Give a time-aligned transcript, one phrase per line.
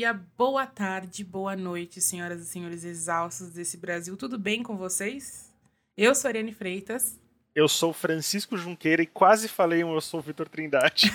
[0.00, 4.16] dia, boa tarde, boa noite, senhoras e senhores exaustos desse Brasil.
[4.16, 5.52] Tudo bem com vocês?
[5.94, 7.20] Eu sou a Ariane Freitas.
[7.54, 11.12] Eu sou Francisco Junqueira e quase falei um eu sou Vitor Trindade.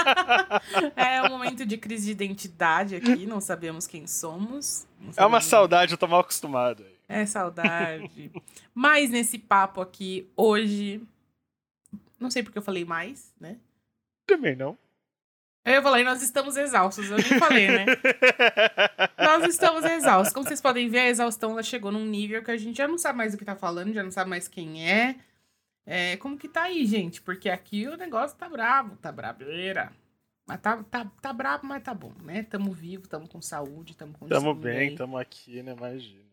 [0.96, 4.86] é um momento de crise de identidade aqui, não sabemos quem somos.
[4.96, 6.86] Sabemos é uma saudade, eu tô mal acostumado.
[7.06, 8.32] É saudade.
[8.74, 11.02] Mas nesse papo aqui, hoje.
[12.18, 13.58] Não sei porque eu falei mais, né?
[14.26, 14.78] Também não.
[15.74, 17.10] Eu falei, nós estamos exaustos.
[17.10, 17.86] Eu nem falei, né?
[19.18, 20.32] nós estamos exaustos.
[20.32, 22.98] Como vocês podem ver, a exaustão ela chegou num nível que a gente já não
[22.98, 25.16] sabe mais o que tá falando, já não sabe mais quem é.
[25.86, 27.20] é como que tá aí, gente?
[27.20, 29.92] Porque aqui o negócio tá bravo, tá brabeira.
[30.46, 32.42] Mas tá, tá, tá bravo, mas tá bom, né?
[32.44, 35.72] Tamo vivo, tamo com saúde, tamo com Tamo bem, tamo aqui, né?
[35.72, 36.24] Imagina.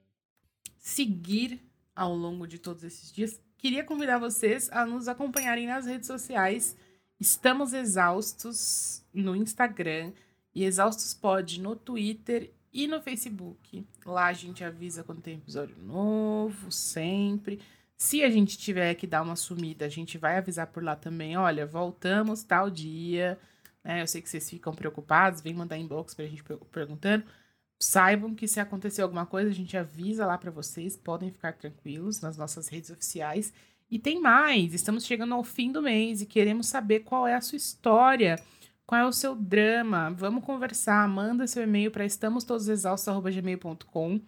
[0.78, 1.62] Seguir
[1.94, 3.42] ao longo de todos esses dias.
[3.58, 6.78] Queria convidar vocês a nos acompanharem nas redes sociais
[7.20, 10.12] Estamos exaustos no Instagram
[10.54, 13.88] e exaustos pod no Twitter e no Facebook.
[14.06, 17.62] Lá a gente avisa quando tem episódio novo, sempre.
[17.98, 21.38] Se a gente tiver que dar uma sumida, a gente vai avisar por lá também.
[21.38, 23.40] Olha, voltamos tal dia.
[23.82, 24.02] Né?
[24.02, 27.24] Eu sei que vocês ficam preocupados, vem mandar inbox pra gente perguntando.
[27.80, 30.98] Saibam que se acontecer alguma coisa, a gente avisa lá para vocês.
[30.98, 33.54] Podem ficar tranquilos nas nossas redes oficiais.
[33.96, 37.40] E tem mais, estamos chegando ao fim do mês e queremos saber qual é a
[37.40, 38.38] sua história,
[38.86, 40.12] qual é o seu drama.
[40.12, 44.20] Vamos conversar, manda seu e-mail para estamostodosexaustos.gmail.com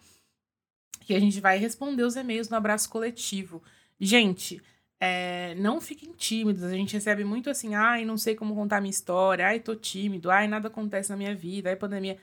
[1.02, 3.62] que a gente vai responder os e-mails no abraço coletivo.
[4.00, 4.62] Gente,
[5.02, 8.90] é, não fiquem tímidos, a gente recebe muito assim, ai, não sei como contar minha
[8.90, 12.18] história, ai, tô tímido, ai, nada acontece na minha vida, ai, pandemia.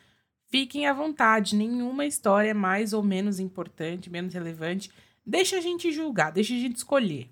[0.47, 4.91] Fiquem à vontade, nenhuma história é mais ou menos importante, menos relevante
[5.27, 7.29] Deixa a gente julgar, deixa a gente escolher,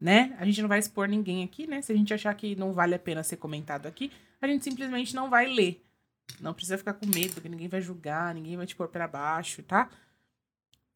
[0.00, 0.36] né?
[0.38, 1.82] A gente não vai expor ninguém aqui, né?
[1.82, 5.14] Se a gente achar que não vale a pena ser comentado aqui, a gente simplesmente
[5.14, 5.84] não vai ler.
[6.40, 9.62] Não precisa ficar com medo, que ninguém vai julgar, ninguém vai te pôr para baixo,
[9.62, 9.90] tá?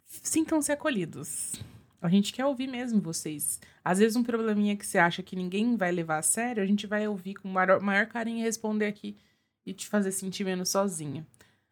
[0.05, 1.55] Sintam-se acolhidos.
[2.01, 3.61] A gente quer ouvir mesmo vocês.
[3.85, 6.87] Às vezes um probleminha que você acha que ninguém vai levar a sério, a gente
[6.87, 9.17] vai ouvir com maior, maior carinho e responder aqui
[9.65, 11.27] e te fazer sentir menos sozinha.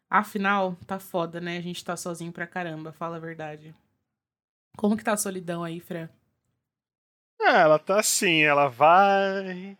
[0.09, 1.57] Afinal, tá foda, né?
[1.57, 3.73] A gente tá sozinho pra caramba, fala a verdade.
[4.75, 6.09] Como que tá a solidão aí, Fran?
[7.41, 9.77] Ah, ela tá assim, ela vai,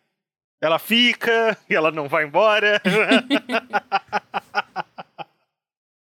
[0.62, 2.82] ela fica e ela não vai embora.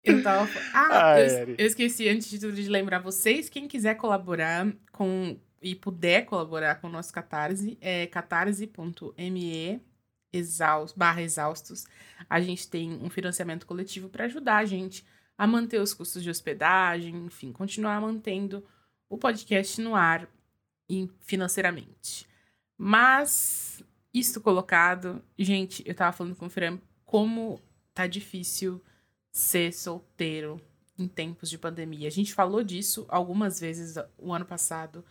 [0.03, 0.49] eu tava.
[0.73, 3.49] Ah, ah eu, eu, esqueci antes de tudo de lembrar vocês.
[3.49, 9.81] Quem quiser colaborar com e puder colaborar com o nosso Catarse, é catarse.me
[10.31, 11.85] exaust, barra exaustos.
[12.29, 15.03] A gente tem um financiamento coletivo para ajudar a gente
[15.37, 18.65] a manter os custos de hospedagem, enfim, continuar mantendo
[19.09, 20.27] o podcast no ar
[21.21, 22.27] financeiramente.
[22.77, 23.83] Mas,
[24.13, 27.61] isso colocado, gente, eu tava falando com o Fran como
[27.93, 28.83] tá difícil
[29.31, 30.59] ser solteiro
[30.97, 32.07] em tempos de pandemia.
[32.07, 35.05] A gente falou disso algumas vezes o ano passado.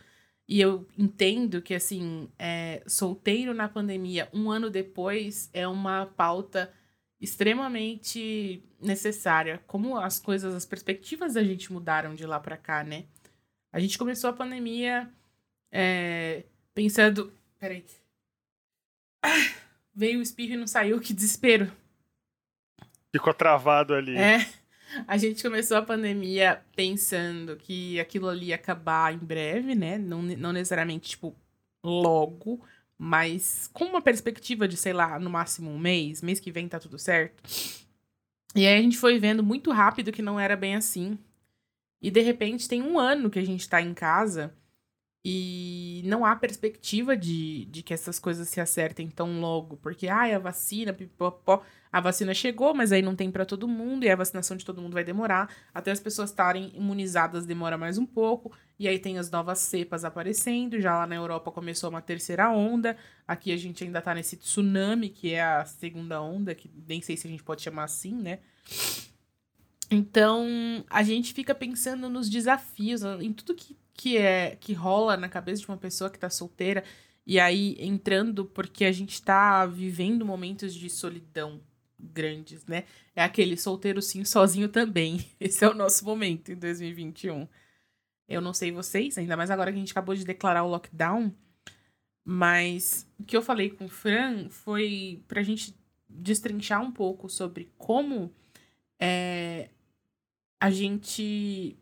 [0.47, 6.71] E eu entendo que, assim, é, solteiro na pandemia, um ano depois, é uma pauta
[7.19, 9.61] extremamente necessária.
[9.67, 13.05] Como as coisas, as perspectivas da gente mudaram de lá para cá, né?
[13.71, 15.09] A gente começou a pandemia
[15.71, 17.33] é, pensando.
[17.59, 17.83] Peraí.
[19.21, 19.49] Ah,
[19.93, 21.71] veio o espirro e não saiu, que desespero.
[23.11, 24.15] Ficou travado ali.
[24.15, 24.47] É.
[25.07, 29.97] A gente começou a pandemia pensando que aquilo ali ia acabar em breve, né?
[29.97, 31.35] Não, não necessariamente, tipo,
[31.83, 32.63] logo
[32.97, 36.79] mas com uma perspectiva de, sei lá, no máximo um mês, mês que vem tá
[36.79, 37.43] tudo certo.
[38.55, 41.17] E aí a gente foi vendo muito rápido que não era bem assim.
[42.01, 44.53] E de repente tem um ano que a gente tá em casa
[45.29, 50.33] e não há perspectiva de, de que essas coisas se acertem tão logo, porque ai,
[50.33, 51.63] a vacina, pipopó,
[51.97, 54.81] a vacina chegou, mas aí não tem para todo mundo e a vacinação de todo
[54.81, 59.17] mundo vai demorar, até as pessoas estarem imunizadas demora mais um pouco, e aí tem
[59.17, 62.95] as novas cepas aparecendo, já lá na Europa começou uma terceira onda,
[63.27, 67.17] aqui a gente ainda tá nesse tsunami, que é a segunda onda, que nem sei
[67.17, 68.39] se a gente pode chamar assim, né?
[69.89, 70.45] Então,
[70.89, 75.61] a gente fica pensando nos desafios, em tudo que que é que rola na cabeça
[75.61, 76.83] de uma pessoa que tá solteira.
[77.25, 81.59] E aí entrando porque a gente tá vivendo momentos de solidão
[81.99, 82.83] grandes, né?
[83.15, 85.25] É aquele solteiro sim, sozinho também.
[85.39, 87.47] Esse é o nosso momento em 2021.
[88.27, 91.33] Eu não sei vocês, ainda mais agora que a gente acabou de declarar o lockdown,
[92.23, 95.73] mas o que eu falei com o Fran foi pra gente
[96.09, 98.33] destrinchar um pouco sobre como
[98.99, 99.69] é,
[100.59, 101.77] a gente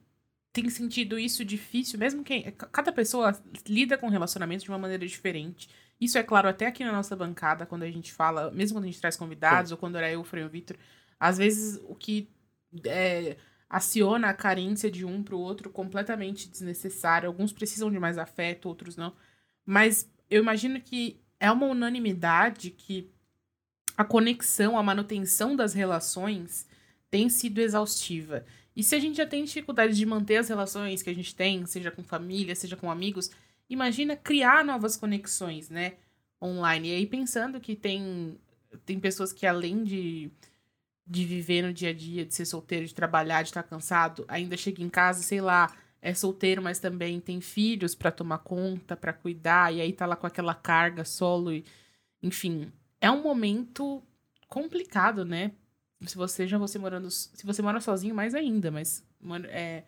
[0.54, 3.38] tem sentido isso difícil, mesmo que cada pessoa
[3.68, 5.68] lida com relacionamentos de uma maneira diferente.
[6.00, 8.88] Isso é claro até aqui na nossa bancada, quando a gente fala, mesmo quando a
[8.88, 9.74] gente traz convidados, Sim.
[9.76, 10.78] ou quando era eu, o Frei e o Vitor,
[11.20, 12.30] Às vezes, o que
[12.86, 13.38] é,
[13.70, 17.28] aciona a carência de um pro outro completamente desnecessário.
[17.28, 19.14] Alguns precisam de mais afeto, outros não.
[19.66, 23.10] Mas eu imagino que é uma unanimidade que
[23.98, 26.68] a conexão, a manutenção das relações
[27.10, 28.46] tem sido exaustiva.
[28.76, 31.66] E se a gente já tem dificuldade de manter as relações que a gente tem,
[31.66, 33.32] seja com família, seja com amigos,
[33.70, 35.94] imagina criar novas conexões, né?
[36.42, 36.90] Online.
[36.90, 38.40] E aí pensando que tem,
[38.86, 40.32] tem pessoas que além de,
[41.06, 44.58] de viver no dia a dia, de ser solteiro, de trabalhar, de estar cansado, ainda
[44.58, 49.14] chega em casa, sei lá, é solteiro, mas também tem filhos para tomar conta, para
[49.14, 51.66] cuidar, e aí tá lá com aquela carga solo e
[52.22, 54.02] enfim, é um momento
[54.48, 55.52] complicado, né?
[56.06, 57.10] Se você já você morando.
[57.12, 59.06] Se você mora sozinho, mais ainda, mas.
[59.50, 59.84] É,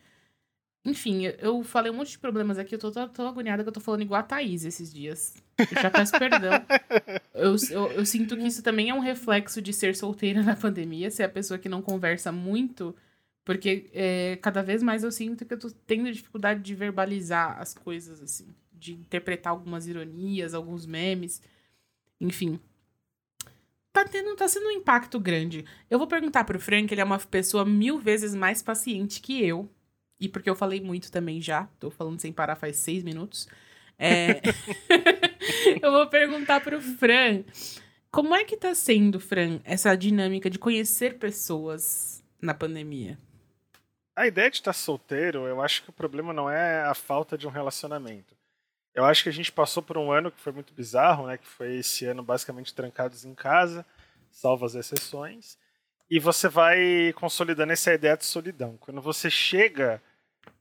[0.88, 3.82] enfim, eu falei um monte de problemas aqui, eu tô tão agoniada que eu tô
[3.82, 5.36] falando igual a Thaís esses dias.
[5.60, 6.52] Eu já peço perdão.
[7.34, 11.12] Eu, eu, eu, sinto que isso também é um reflexo de ser solteira na pandemia,
[11.12, 12.96] ser a pessoa que não conversa muito,
[13.46, 17.76] porque é, cada vez mais eu sinto que eu tô tendo dificuldade de verbalizar as
[17.76, 21.40] coisas, assim, de interpretar algumas ironias, alguns memes,
[22.20, 22.60] enfim
[23.98, 25.66] tá tendo, tá sendo um impacto grande.
[25.90, 29.70] Eu vou perguntar pro Frank, ele é uma pessoa mil vezes mais paciente que eu.
[30.20, 33.48] E porque eu falei muito também já, tô falando sem parar faz seis minutos.
[34.00, 34.42] É...
[35.82, 37.44] eu vou perguntar pro Fran,
[38.12, 43.18] como é que tá sendo, Fran, essa dinâmica de conhecer pessoas na pandemia?
[44.16, 47.46] A ideia de estar solteiro, eu acho que o problema não é a falta de
[47.46, 48.36] um relacionamento.
[48.96, 51.38] Eu acho que a gente passou por um ano que foi muito bizarro, né?
[51.38, 53.86] Que foi esse ano basicamente trancados em casa,
[54.32, 55.56] salvo as exceções.
[56.10, 58.76] E você vai consolidando essa ideia de solidão.
[58.78, 60.02] Quando você chega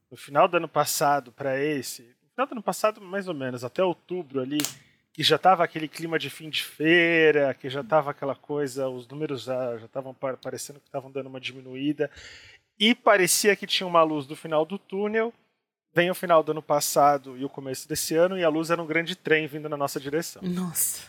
[0.09, 3.63] no final do ano passado para esse, no final do ano passado mais ou menos,
[3.63, 4.59] até outubro ali,
[5.13, 9.07] que já estava aquele clima de fim de feira, que já estava aquela coisa, os
[9.07, 12.09] números já estavam parecendo que estavam dando uma diminuída,
[12.79, 15.33] e parecia que tinha uma luz do final do túnel,
[15.97, 18.79] Vem o final do ano passado e o começo desse ano, e a luz era
[18.79, 20.43] um grande trem vindo na nossa direção.
[20.43, 21.07] Nossa.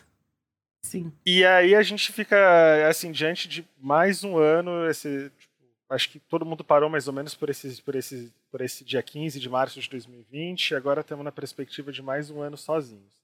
[0.81, 1.13] Sim.
[1.27, 5.31] E aí a gente fica, assim, diante de mais um ano, esse,
[5.89, 9.03] acho que todo mundo parou mais ou menos por esse, por, esse, por esse dia
[9.03, 13.19] 15 de março de 2020, e agora estamos na perspectiva de mais um ano sozinhos.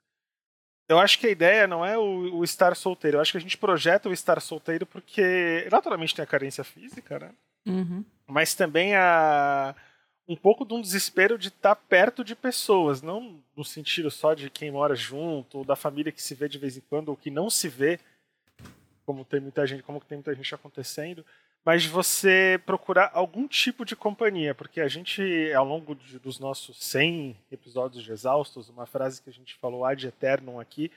[0.89, 3.17] Eu acho que a ideia não é o, o, estar solteiro.
[3.17, 7.19] Eu acho que a gente projeta o estar solteiro porque, naturalmente, tem a carência física,
[7.19, 7.31] né?
[7.67, 8.05] Uhum.
[8.27, 9.75] Mas também a,
[10.29, 14.51] um pouco de um desespero de estar perto de pessoas, não no sentido só de
[14.51, 17.31] quem mora junto, ou da família que se vê de vez em quando, ou que
[17.31, 17.99] não se vê,
[19.07, 21.25] como tem muita gente, como tem muita gente acontecendo,
[21.65, 25.23] mas você procurar algum tipo de companhia, porque a gente,
[25.55, 29.85] ao longo de, dos nossos 100 episódios de Exaustos, uma frase que a gente falou
[29.85, 30.93] ad eternum aqui,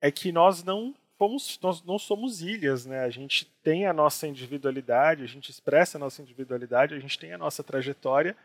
[0.00, 3.04] é que nós não fomos, nós não somos ilhas, né?
[3.04, 7.32] A gente tem a nossa individualidade, a gente expressa a nossa individualidade, a gente tem
[7.32, 8.36] a nossa trajetória,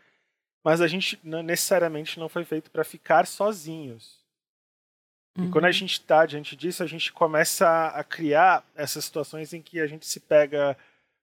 [0.62, 4.20] mas a gente não, necessariamente não foi feito para ficar sozinhos.
[5.36, 5.46] Uhum.
[5.46, 5.72] E quando a uhum.
[5.72, 10.06] gente está diante disso, a gente começa a criar essas situações em que a gente
[10.06, 10.76] se pega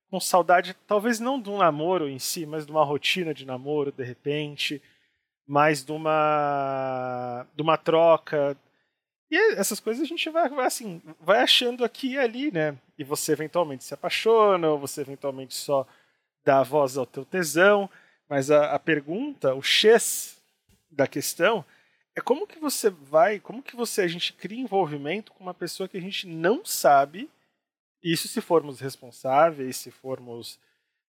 [0.09, 3.92] com saudade, talvez não de um namoro em si, mas de uma rotina de namoro,
[3.92, 4.81] de repente,
[5.45, 8.58] mais de uma, de uma troca,
[9.29, 12.77] e essas coisas a gente vai, vai, assim, vai achando aqui e ali, né?
[12.98, 15.86] E você eventualmente se apaixona, ou você eventualmente só
[16.46, 17.89] dá voz ao teu tesão.
[18.29, 20.38] Mas a, a pergunta, o X
[20.89, 21.63] da questão,
[22.15, 25.89] é como que você vai, como que você, a gente cria envolvimento com uma pessoa
[25.89, 27.29] que a gente não sabe,
[28.04, 30.60] isso se formos responsáveis, se formos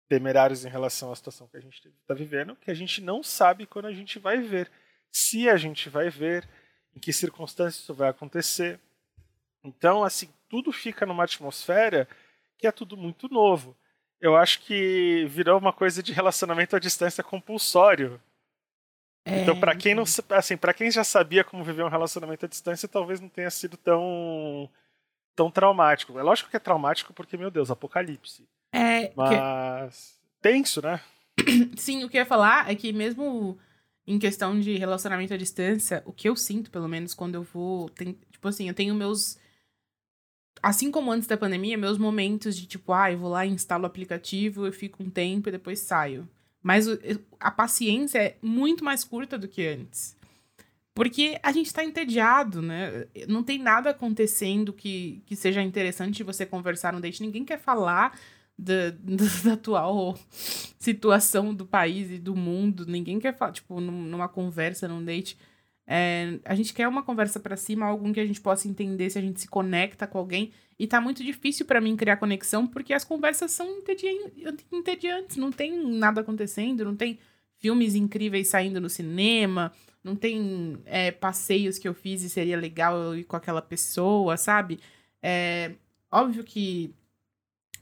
[0.08, 3.66] temerários em relação à situação que a gente está vivendo, que a gente não sabe
[3.66, 4.70] quando a gente vai ver.
[5.10, 6.48] Se a gente vai ver,
[6.94, 8.80] em que circunstâncias isso vai acontecer.
[9.62, 12.08] Então, assim, tudo fica numa atmosfera
[12.58, 13.76] que é tudo muito novo.
[14.20, 18.20] Eu acho que virou uma coisa de relacionamento à distância compulsório.
[19.24, 19.42] É...
[19.42, 22.88] Então, para quem não, assim, para quem já sabia como viver um relacionamento à distância,
[22.88, 24.68] talvez não tenha sido tão
[25.40, 26.18] tão traumático.
[26.18, 28.46] É lógico que é traumático porque, meu Deus, apocalipse.
[28.74, 30.42] É, mas que...
[30.42, 31.00] tenso, né?
[31.78, 33.58] Sim, o que eu ia falar é que mesmo
[34.06, 37.88] em questão de relacionamento à distância, o que eu sinto, pelo menos, quando eu vou.
[37.88, 39.38] Tem, tipo assim, eu tenho meus.
[40.62, 43.86] Assim como antes da pandemia, meus momentos de tipo, ah, eu vou lá, instalo o
[43.86, 46.28] aplicativo, eu fico um tempo e depois saio.
[46.62, 46.86] Mas
[47.38, 50.14] a paciência é muito mais curta do que antes.
[51.00, 53.06] Porque a gente tá entediado, né?
[53.26, 57.22] Não tem nada acontecendo que, que seja interessante você conversar no date.
[57.22, 58.20] Ninguém quer falar
[58.58, 58.90] da,
[59.42, 62.84] da, atual situação do país e do mundo.
[62.84, 65.38] Ninguém quer falar, tipo, numa conversa, num date.
[65.86, 69.18] É, a gente quer uma conversa para cima, algum que a gente possa entender se
[69.18, 70.52] a gente se conecta com alguém.
[70.78, 73.78] E tá muito difícil para mim criar conexão porque as conversas são
[74.70, 77.18] entediantes, não tem nada acontecendo, não tem
[77.56, 82.96] filmes incríveis saindo no cinema, não tem é, passeios que eu fiz e seria legal
[82.96, 84.80] eu ir com aquela pessoa, sabe?
[85.22, 85.72] É
[86.10, 86.94] óbvio que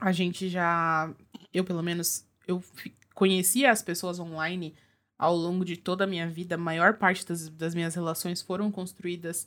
[0.00, 1.12] a gente já,
[1.52, 2.62] eu pelo menos, eu
[3.14, 4.75] conhecia as pessoas online
[5.18, 8.70] ao longo de toda a minha vida, a maior parte das, das minhas relações foram
[8.70, 9.46] construídas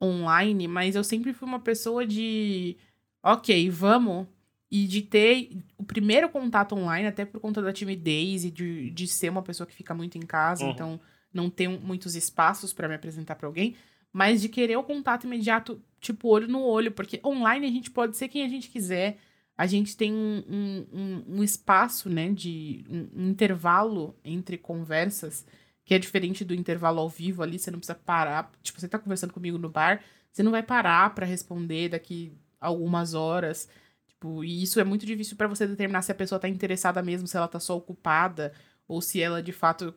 [0.00, 2.76] online, mas eu sempre fui uma pessoa de,
[3.22, 4.26] ok, vamos,
[4.70, 9.08] e de ter o primeiro contato online, até por conta da timidez e de, de
[9.08, 10.70] ser uma pessoa que fica muito em casa, uhum.
[10.70, 11.00] então
[11.32, 13.76] não tem muitos espaços para me apresentar para alguém,
[14.12, 18.16] mas de querer o contato imediato, tipo, olho no olho, porque online a gente pode
[18.16, 19.18] ser quem a gente quiser,
[19.56, 25.46] a gente tem um, um, um espaço, né, de um, intervalo entre conversas
[25.84, 28.98] que é diferente do intervalo ao vivo ali, você não precisa parar, tipo, você tá
[28.98, 33.68] conversando comigo no bar, você não vai parar para responder daqui algumas horas,
[34.08, 37.26] tipo, e isso é muito difícil para você determinar se a pessoa tá interessada mesmo,
[37.26, 38.52] se ela tá só ocupada,
[38.86, 39.94] ou se ela de fato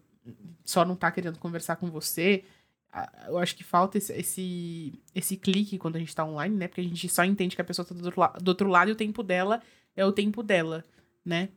[0.63, 2.43] só não tá querendo conversar com você
[3.27, 6.67] eu acho que falta esse, esse, esse clique quando a gente tá online, né?
[6.67, 8.91] Porque a gente só entende que a pessoa tá do outro, do outro lado e
[8.91, 9.61] o tempo dela
[9.95, 10.85] é o tempo dela,
[11.25, 11.49] né?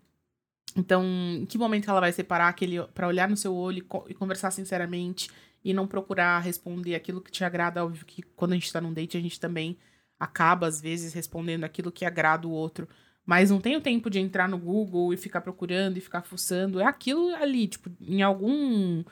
[0.74, 4.14] Então, em que momento ela vai separar aquele para olhar no seu olho e, e,
[4.14, 5.30] conversar sinceramente
[5.62, 7.84] e não procurar responder aquilo que te agrada?
[7.84, 9.76] Óbvio que quando a gente tá num date, a gente também
[10.18, 12.88] acaba, às vezes, respondendo aquilo que agrada o outro.
[13.26, 16.80] Mas não tem o tempo de entrar no Google e ficar procurando e ficar fuçando.
[16.80, 19.04] É aquilo ali, tipo, em algum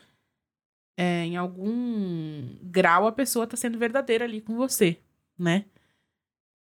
[0.97, 4.99] é, em algum grau a pessoa tá sendo verdadeira ali com você,
[5.37, 5.65] né?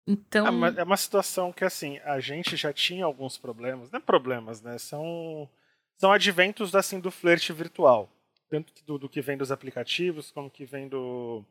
[0.06, 0.46] Então.
[0.46, 3.90] É uma, é uma situação que, assim, a gente já tinha alguns problemas.
[3.90, 4.78] Não é problemas, né?
[4.78, 5.48] São,
[5.96, 8.10] são adventos assim, do flerte virtual.
[8.48, 11.44] Tanto do, do que vem dos aplicativos, como que vem do.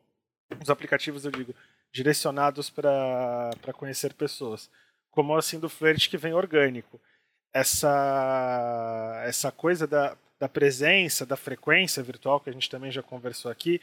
[0.60, 1.54] Os aplicativos, eu digo,
[1.92, 4.68] direcionados para conhecer pessoas.
[5.18, 7.00] Como assim do flerte que vem orgânico.
[7.52, 13.50] Essa, essa coisa da da presença, da frequência virtual, que a gente também já conversou
[13.50, 13.80] aqui,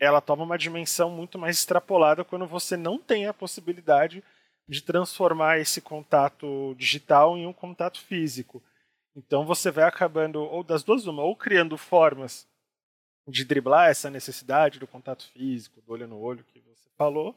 [0.00, 4.24] ela toma uma dimensão muito mais extrapolada quando você não tem a possibilidade
[4.68, 8.62] de transformar esse contato digital em um contato físico.
[9.14, 12.46] Então você vai acabando, ou das duas uma, ou criando formas
[13.26, 17.36] de driblar essa necessidade do contato físico, do olho no olho que você falou,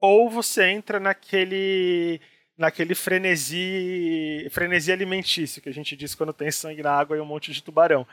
[0.00, 2.20] ou você entra naquele
[2.56, 7.24] naquele frenesi, frenesi alimentício que a gente diz quando tem sangue na água e um
[7.24, 8.06] monte de tubarão.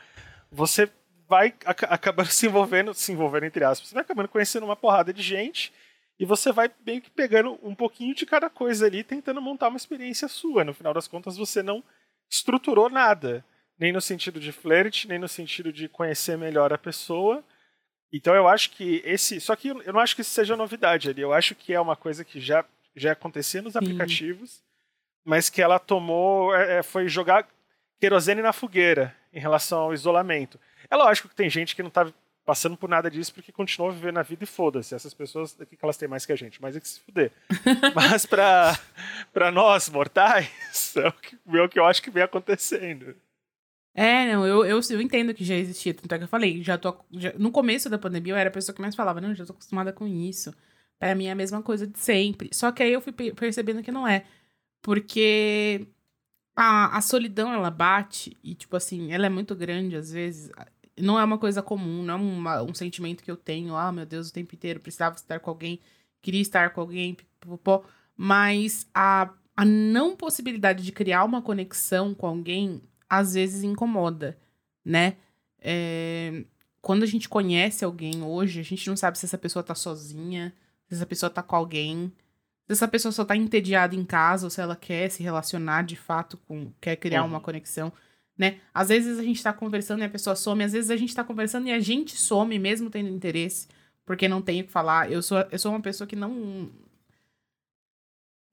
[0.50, 0.90] Você
[1.28, 5.12] vai ac acabando se envolvendo, se envolvendo entre aspas, você vai acabando conhecendo uma porrada
[5.12, 5.72] de gente
[6.18, 9.76] e você vai meio que pegando um pouquinho de cada coisa ali, tentando montar uma
[9.76, 10.64] experiência sua.
[10.64, 11.82] No final das contas, você não
[12.30, 13.44] estruturou nada,
[13.78, 17.42] nem no sentido de flerte, nem no sentido de conhecer melhor a pessoa.
[18.12, 21.22] Então eu acho que esse, só que eu não acho que isso seja novidade ali.
[21.22, 23.78] Eu acho que é uma coisa que já já acontecia nos Sim.
[23.78, 24.62] aplicativos,
[25.24, 27.48] mas que ela tomou, é, é, foi jogar
[28.00, 30.58] querosene na fogueira em relação ao isolamento.
[30.90, 32.12] É lógico que tem gente que não está
[32.44, 34.94] passando por nada disso porque continua vivendo a vida e foda-se.
[34.94, 36.60] Essas pessoas, o que elas têm mais que a gente?
[36.60, 37.30] Mais é que se fuder.
[37.94, 40.50] Mas para nós, mortais,
[40.96, 43.14] é o, que, é o que eu acho que vem acontecendo.
[43.94, 46.78] É, não, eu, eu, eu entendo que já existia, tanto é que eu falei, já
[46.78, 46.96] tô.
[47.10, 49.52] Já, no começo da pandemia eu era a pessoa que mais falava, não, já tô
[49.52, 50.54] acostumada com isso.
[51.02, 52.48] Para mim é a mesma coisa de sempre.
[52.52, 54.24] Só que aí eu fui percebendo que não é.
[54.80, 55.88] Porque
[56.54, 60.52] a, a solidão, ela bate e, tipo assim, ela é muito grande às vezes.
[60.96, 64.06] Não é uma coisa comum, não é uma, um sentimento que eu tenho, ah, meu
[64.06, 65.80] Deus, o tempo inteiro, precisava estar com alguém,
[66.20, 67.82] queria estar com alguém, pipopó.
[68.16, 72.80] Mas a, a não possibilidade de criar uma conexão com alguém,
[73.10, 74.38] às vezes incomoda,
[74.84, 75.16] né?
[75.58, 76.44] É,
[76.80, 80.54] quando a gente conhece alguém hoje, a gente não sabe se essa pessoa tá sozinha,
[80.92, 82.12] se essa pessoa tá com alguém,
[82.66, 85.96] se essa pessoa só tá entediada em casa, ou se ela quer se relacionar de
[85.96, 86.70] fato com.
[86.80, 87.28] quer criar uhum.
[87.28, 87.90] uma conexão,
[88.36, 88.60] né?
[88.74, 91.24] Às vezes a gente tá conversando e a pessoa some, às vezes a gente tá
[91.24, 93.68] conversando e a gente some mesmo tendo interesse,
[94.04, 95.10] porque não tem o que falar.
[95.10, 96.70] Eu sou, eu sou uma pessoa que não.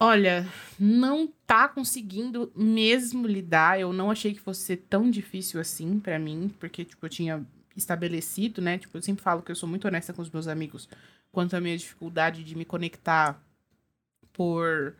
[0.01, 0.47] Olha,
[0.79, 3.81] não tá conseguindo mesmo lidar.
[3.81, 7.45] Eu não achei que fosse ser tão difícil assim para mim, porque, tipo, eu tinha
[7.75, 8.77] estabelecido, né?
[8.77, 10.87] Tipo, eu sempre falo que eu sou muito honesta com os meus amigos
[11.31, 13.41] quanto à minha dificuldade de me conectar
[14.33, 14.95] por,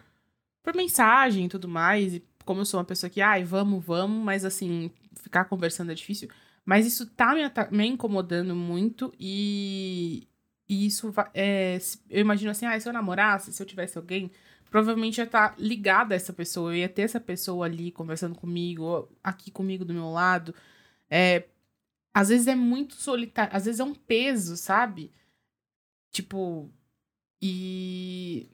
[0.63, 2.15] por mensagem e tudo mais.
[2.15, 5.95] E como eu sou uma pessoa que, ai, vamos, vamos, mas assim, ficar conversando é
[5.95, 6.29] difícil.
[6.65, 10.27] Mas isso tá me, me incomodando muito e,
[10.67, 14.31] e isso é, eu imagino assim, ah, se eu namorasse, se eu tivesse alguém,
[14.69, 18.35] provavelmente ia estar tá ligada a essa pessoa, eu ia ter essa pessoa ali conversando
[18.35, 20.53] comigo, aqui comigo do meu lado.
[21.09, 21.45] É,
[22.13, 25.11] às vezes é muito solitário, às vezes é um peso, sabe?
[26.11, 26.69] Tipo,
[27.41, 28.49] e.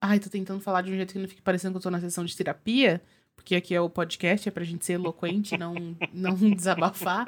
[0.00, 2.00] Ai, tô tentando falar de um jeito que não fique parecendo que eu tô na
[2.00, 3.02] sessão de terapia,
[3.36, 5.74] porque aqui é o podcast, é pra gente ser eloquente, não,
[6.12, 7.26] não desabafar.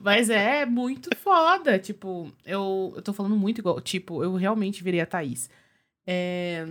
[0.00, 1.78] Mas é muito foda.
[1.78, 3.80] Tipo, eu, eu tô falando muito igual.
[3.80, 5.50] Tipo, eu realmente virei a Thaís.
[6.06, 6.64] É.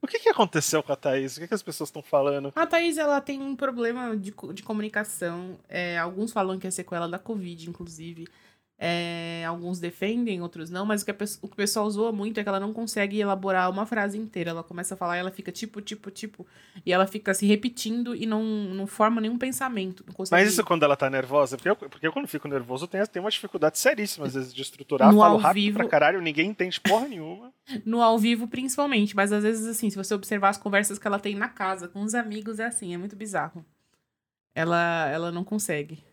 [0.00, 1.36] O que, que aconteceu com a Thaís?
[1.36, 2.52] O que, que as pessoas estão falando?
[2.54, 5.58] A Thaís, ela tem um problema de, de comunicação.
[5.68, 8.28] É, alguns falam que é sequela da Covid, inclusive.
[8.80, 12.44] É, alguns defendem, outros não, mas o que, o que o pessoal zoa muito é
[12.44, 14.50] que ela não consegue elaborar uma frase inteira.
[14.50, 16.46] Ela começa a falar e ela fica tipo, tipo, tipo.
[16.86, 20.04] E ela fica se repetindo e não, não forma nenhum pensamento.
[20.14, 20.40] Consegue...
[20.40, 21.56] Mas isso quando ela tá nervosa?
[21.56, 24.62] Porque eu, porque eu quando fico nervoso tenho, tenho uma dificuldade seríssima, às vezes, de
[24.62, 25.12] estruturar.
[25.12, 25.78] No falo rápido vivo...
[25.78, 27.52] pra caralho, ninguém entende porra nenhuma.
[27.84, 29.16] no ao vivo, principalmente.
[29.16, 32.02] Mas às vezes, assim, se você observar as conversas que ela tem na casa com
[32.02, 33.64] os amigos, é assim, é muito bizarro.
[34.54, 36.07] Ela, ela não consegue.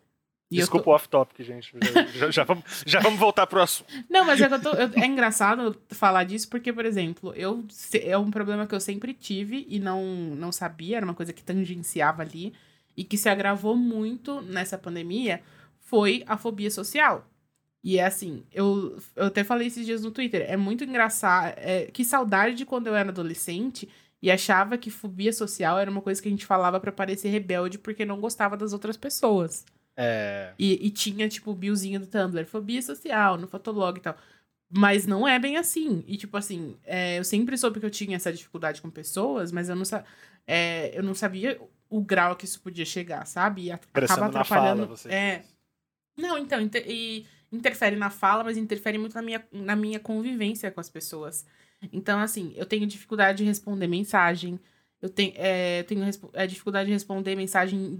[0.51, 0.91] E Desculpa tô...
[0.91, 1.73] o off-topic, gente.
[1.81, 3.91] Já, já, já, vamos, já vamos voltar pro assunto.
[4.09, 8.29] Não, mas é, tô, eu, é engraçado falar disso porque, por exemplo, eu é um
[8.29, 10.03] problema que eu sempre tive e não,
[10.35, 12.53] não sabia, era uma coisa que tangenciava ali
[12.95, 15.41] e que se agravou muito nessa pandemia,
[15.79, 17.27] foi a fobia social.
[17.83, 21.85] E é assim, eu, eu até falei esses dias no Twitter, é muito engraçado, é,
[21.85, 23.87] que saudade de quando eu era adolescente
[24.21, 27.77] e achava que fobia social era uma coisa que a gente falava para parecer rebelde
[27.77, 29.65] porque não gostava das outras pessoas.
[29.97, 30.53] É...
[30.59, 34.15] E, e tinha, tipo, o biozinho do Tumblr, fobia social, no Fotolog e tal.
[34.69, 36.03] Mas não é bem assim.
[36.07, 39.69] E, tipo assim, é, eu sempre soube que eu tinha essa dificuldade com pessoas, mas
[39.69, 39.83] eu não,
[40.47, 41.59] é, eu não sabia
[41.89, 43.65] o grau que isso podia chegar, sabe?
[43.65, 44.83] E acaba atrapalhando.
[44.83, 45.45] Fala, você é.
[46.17, 50.71] Não, então, inter, e interfere na fala, mas interfere muito na minha, na minha convivência
[50.71, 51.45] com as pessoas.
[51.91, 54.59] Então, assim, eu tenho dificuldade de responder mensagem.
[55.01, 57.99] Eu tenho, é, tenho é, dificuldade de responder mensagem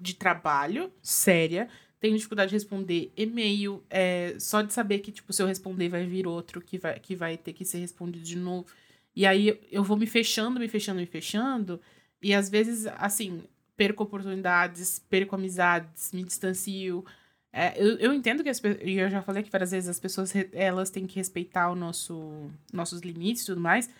[0.00, 1.68] de trabalho séria.
[2.00, 3.82] Tenho dificuldade de responder e-mail.
[3.88, 7.14] É, só de saber que, tipo, se eu responder, vai vir outro que vai, que
[7.14, 8.66] vai ter que ser respondido de novo.
[9.14, 11.80] E aí eu vou me fechando, me fechando, me fechando.
[12.20, 13.42] E às vezes, assim,
[13.76, 17.04] perco oportunidades, perco amizades, me distancio.
[17.52, 18.82] É, eu, eu entendo que as pessoas.
[18.84, 22.50] E eu já falei que várias vezes as pessoas elas têm que respeitar o nosso,
[22.72, 23.90] nossos limites e tudo mais.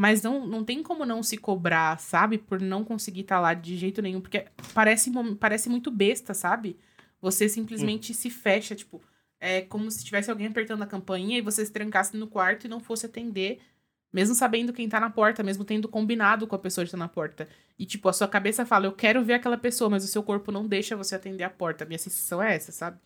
[0.00, 2.38] Mas não, não tem como não se cobrar, sabe?
[2.38, 4.18] Por não conseguir estar tá lá de jeito nenhum.
[4.18, 6.78] Porque parece, parece muito besta, sabe?
[7.20, 8.14] Você simplesmente hum.
[8.14, 9.02] se fecha, tipo,
[9.38, 12.68] é como se tivesse alguém apertando a campainha e você se trancasse no quarto e
[12.68, 13.60] não fosse atender,
[14.10, 17.06] mesmo sabendo quem tá na porta, mesmo tendo combinado com a pessoa que tá na
[17.06, 17.46] porta.
[17.78, 20.50] E, tipo, a sua cabeça fala, eu quero ver aquela pessoa, mas o seu corpo
[20.50, 21.84] não deixa você atender a porta.
[21.84, 22.98] A minha sensação é essa, sabe?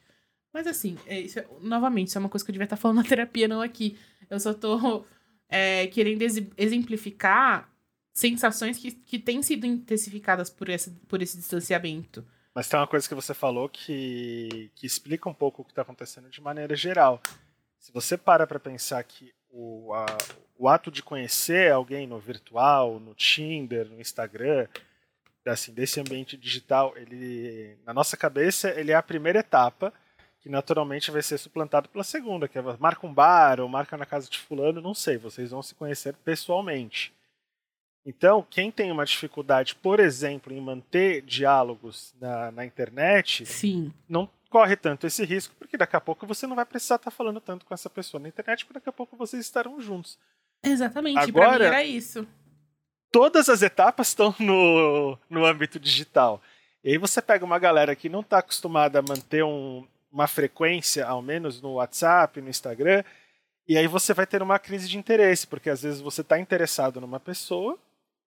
[0.52, 2.80] Mas assim, é, isso é, novamente, isso é uma coisa que eu devia estar tá
[2.80, 3.98] falando na terapia, não aqui.
[4.30, 5.04] Eu só tô
[5.48, 6.22] é, querendo
[6.56, 7.70] exemplificar
[8.12, 12.24] sensações que, que têm sido intensificadas por esse, por esse distanciamento.
[12.54, 15.82] Mas tem uma coisa que você falou que, que explica um pouco o que está
[15.82, 17.20] acontecendo de maneira geral.
[17.80, 20.06] Se você para para pensar que o, a,
[20.56, 24.68] o ato de conhecer alguém no virtual, no Tinder, no Instagram,
[25.44, 29.92] assim, desse ambiente digital, ele, na nossa cabeça, ele é a primeira etapa
[30.44, 34.04] que naturalmente vai ser suplantado pela segunda, que é marca um bar ou marca na
[34.04, 37.14] casa de fulano, não sei, vocês vão se conhecer pessoalmente.
[38.04, 43.90] Então, quem tem uma dificuldade, por exemplo, em manter diálogos na, na internet, Sim.
[44.06, 47.40] não corre tanto esse risco, porque daqui a pouco você não vai precisar estar falando
[47.40, 50.18] tanto com essa pessoa na internet, porque daqui a pouco vocês estarão juntos.
[50.62, 52.28] Exatamente, Agora, pra mim era isso.
[53.10, 56.42] Todas as etapas estão no, no âmbito digital.
[56.84, 61.04] E aí você pega uma galera que não está acostumada a manter um, uma frequência,
[61.04, 63.02] ao menos no WhatsApp, no Instagram,
[63.66, 67.00] e aí você vai ter uma crise de interesse, porque às vezes você está interessado
[67.00, 67.76] numa pessoa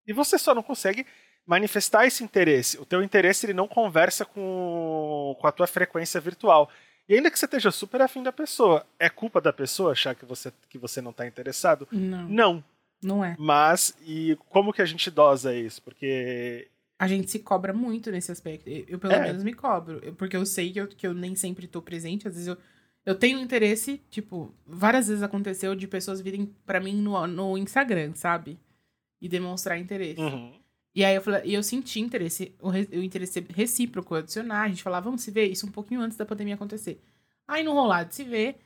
[0.06, 1.06] e você só não consegue
[1.45, 2.78] manifestar esse interesse.
[2.78, 6.69] O teu interesse ele não conversa com, com a tua frequência virtual.
[7.08, 10.26] E ainda que você esteja super afim da pessoa, é culpa da pessoa achar que
[10.26, 11.88] você, que você não está interessado?
[11.89, 12.28] Não.
[12.28, 12.63] Não.
[13.02, 13.36] Não é.
[13.39, 15.82] Mas, e como que a gente dosa isso?
[15.84, 16.67] Porque
[16.99, 18.67] a gente se cobra muito nesse aspecto.
[18.67, 19.21] Eu, pelo é.
[19.21, 20.01] menos, me cobro.
[20.15, 22.27] Porque eu sei que eu, que eu nem sempre tô presente.
[22.27, 22.57] Às vezes eu,
[23.05, 28.13] eu tenho interesse, tipo, várias vezes aconteceu de pessoas virem para mim no, no Instagram,
[28.15, 28.60] sabe?
[29.21, 30.19] E demonstrar interesse.
[30.19, 30.60] Uhum.
[30.95, 34.63] E aí eu falei, e eu senti interesse, o, o interesse recíproco, adicionar.
[34.63, 36.99] A gente falava, vamos se ver isso um pouquinho antes da pandemia acontecer.
[37.47, 38.57] Aí no rolar de se ver,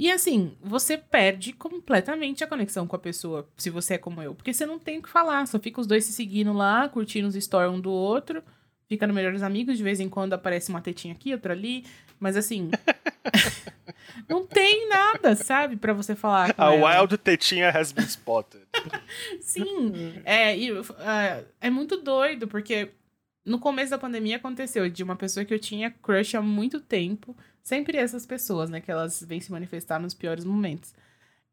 [0.00, 4.34] e assim, você perde completamente a conexão com a pessoa, se você é como eu.
[4.34, 7.28] Porque você não tem o que falar, só fica os dois se seguindo lá, curtindo
[7.28, 8.42] os stories um do outro,
[8.88, 11.84] fica no Melhores Amigos, de vez em quando aparece uma tetinha aqui, outra ali.
[12.18, 12.70] Mas assim.
[14.26, 16.54] não tem nada, sabe, para você falar.
[16.56, 17.00] a ela.
[17.00, 18.64] wild tetinha has been spotted.
[19.42, 20.14] Sim.
[20.24, 20.86] É, e, uh,
[21.60, 22.88] é muito doido, porque
[23.44, 27.36] no começo da pandemia aconteceu de uma pessoa que eu tinha crush há muito tempo.
[27.62, 28.80] Sempre essas pessoas, né?
[28.80, 30.94] Que elas vêm se manifestar nos piores momentos.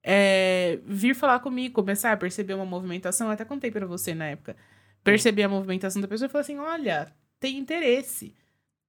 [0.04, 3.28] É, vir falar comigo, começar a perceber uma movimentação.
[3.28, 4.56] Eu até contei para você na época.
[5.04, 8.36] Perceber a movimentação da pessoa e falar assim: olha, tem interesse.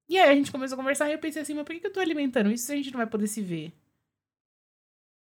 [0.09, 1.93] E aí a gente começou a conversar e eu pensei assim: mas por que eu
[1.93, 3.73] tô alimentando isso se a gente não vai poder se ver?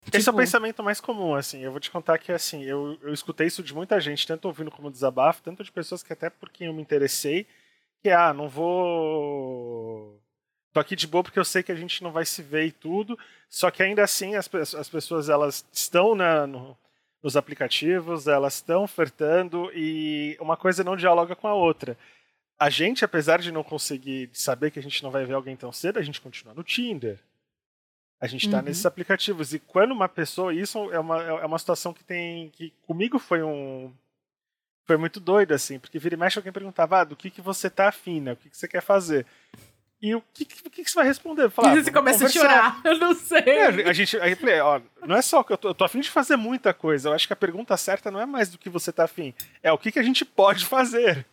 [0.01, 0.17] Esse tipo...
[0.17, 1.59] é o tipo pensamento mais comum, assim.
[1.59, 4.71] Eu vou te contar que, assim, eu, eu escutei isso de muita gente, tanto ouvindo
[4.71, 7.45] como desabafo, tanto de pessoas que até por quem eu me interessei,
[8.01, 10.19] que, ah, não vou.
[10.73, 12.71] Tô aqui de boa porque eu sei que a gente não vai se ver e
[12.71, 13.17] tudo.
[13.49, 16.77] Só que ainda assim as, as pessoas elas estão na, no,
[17.21, 21.97] nos aplicativos, elas estão ofertando e uma coisa não dialoga com a outra.
[22.57, 25.71] A gente, apesar de não conseguir saber que a gente não vai ver alguém tão
[25.71, 27.19] cedo, a gente continua no Tinder.
[28.21, 28.65] A gente está uhum.
[28.65, 29.51] nesses aplicativos.
[29.51, 30.53] E quando uma pessoa.
[30.53, 32.49] Isso é uma, é uma situação que tem.
[32.51, 33.91] que comigo foi um.
[34.85, 37.69] Foi muito doido, assim, porque vira e mexe alguém perguntava, ah, do que, que você
[37.69, 38.33] tá afim, né?
[38.33, 39.25] O que, que você quer fazer?
[40.01, 41.49] E o que, o que, você vai responder?
[41.51, 42.39] Falar, e você começa conversar.
[42.39, 43.39] a chorar, eu não sei.
[43.39, 45.83] É, a gente, aí eu falei, ó, não é só que eu tô, eu tô
[45.83, 47.09] afim de fazer muita coisa.
[47.09, 49.71] Eu acho que a pergunta certa não é mais do que você tá afim, é
[49.71, 51.25] o que, que a gente pode fazer.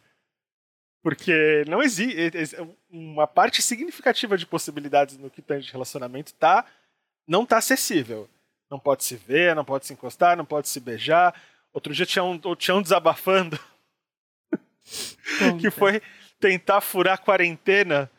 [1.03, 2.57] Porque não existe.
[2.91, 6.67] Uma parte significativa de possibilidades no que tem de relacionamento tá,
[7.27, 8.29] não tá acessível.
[8.71, 11.35] Não pode se ver, não pode se encostar, não pode se beijar.
[11.73, 13.59] Outro dia tinha um, tinha um desabafando
[15.59, 16.03] que foi
[16.39, 18.11] tentar furar a quarentena.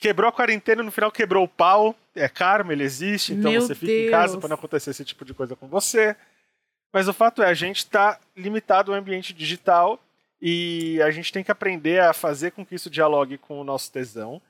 [0.00, 1.94] Quebrou a quarentena, no final quebrou o pau.
[2.14, 4.08] É karma, ele existe, então Meu você fica Deus.
[4.08, 6.16] em casa para não acontecer esse tipo de coisa com você.
[6.92, 10.00] Mas o fato é, a gente está limitado ao ambiente digital
[10.40, 13.92] e a gente tem que aprender a fazer com que isso dialogue com o nosso
[13.92, 14.40] tesão,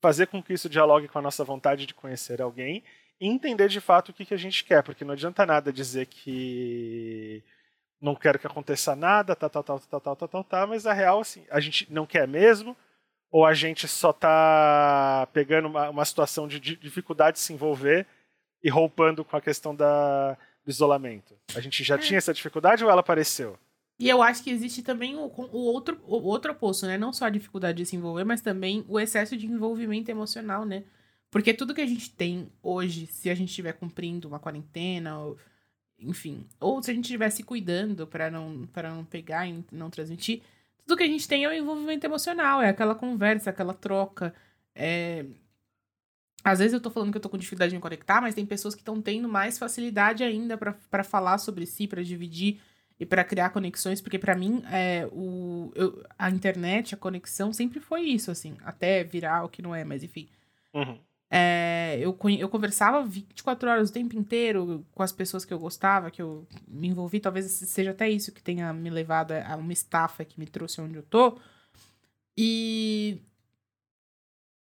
[0.00, 2.82] fazer com que isso dialogue com a nossa vontade de conhecer alguém
[3.20, 6.06] e entender de fato o que, que a gente quer, porque não adianta nada dizer
[6.06, 7.42] que
[8.00, 10.68] não quero que aconteça nada, tal, tá, tal, tá, tal, tá, tal, tal, tal, tal,
[10.68, 12.76] mas a real, assim, a gente não quer mesmo,
[13.32, 18.06] ou a gente só está pegando uma, uma situação de dificuldade de se envolver
[18.62, 21.34] e roupando com a questão da, do isolamento?
[21.56, 21.98] A gente já é.
[21.98, 23.58] tinha essa dificuldade ou ela apareceu?
[23.98, 26.98] E eu acho que existe também o, o, outro, o outro oposto, né?
[26.98, 30.84] Não só a dificuldade de se envolver, mas também o excesso de envolvimento emocional, né?
[31.30, 35.38] Porque tudo que a gente tem hoje, se a gente estiver cumprindo uma quarentena, ou,
[35.98, 40.42] enfim, ou se a gente estiver se cuidando para não, não pegar e não transmitir,
[40.86, 44.34] tudo que a gente tem é o envolvimento emocional, é aquela conversa, aquela troca.
[44.74, 45.24] É...
[46.44, 48.44] Às vezes eu tô falando que eu tô com dificuldade de me conectar, mas tem
[48.44, 52.60] pessoas que estão tendo mais facilidade ainda para falar sobre si, para dividir
[52.98, 57.80] e para criar conexões, porque para mim é, o, eu, a internet, a conexão sempre
[57.80, 60.28] foi isso, assim, até virar o que não é, mas enfim.
[60.74, 60.98] Uhum.
[61.34, 66.10] É, eu, eu conversava 24 horas o tempo inteiro com as pessoas que eu gostava,
[66.10, 70.26] que eu me envolvi, talvez seja até isso que tenha me levado a uma estafa
[70.26, 71.38] que me trouxe onde eu tô.
[72.36, 73.22] E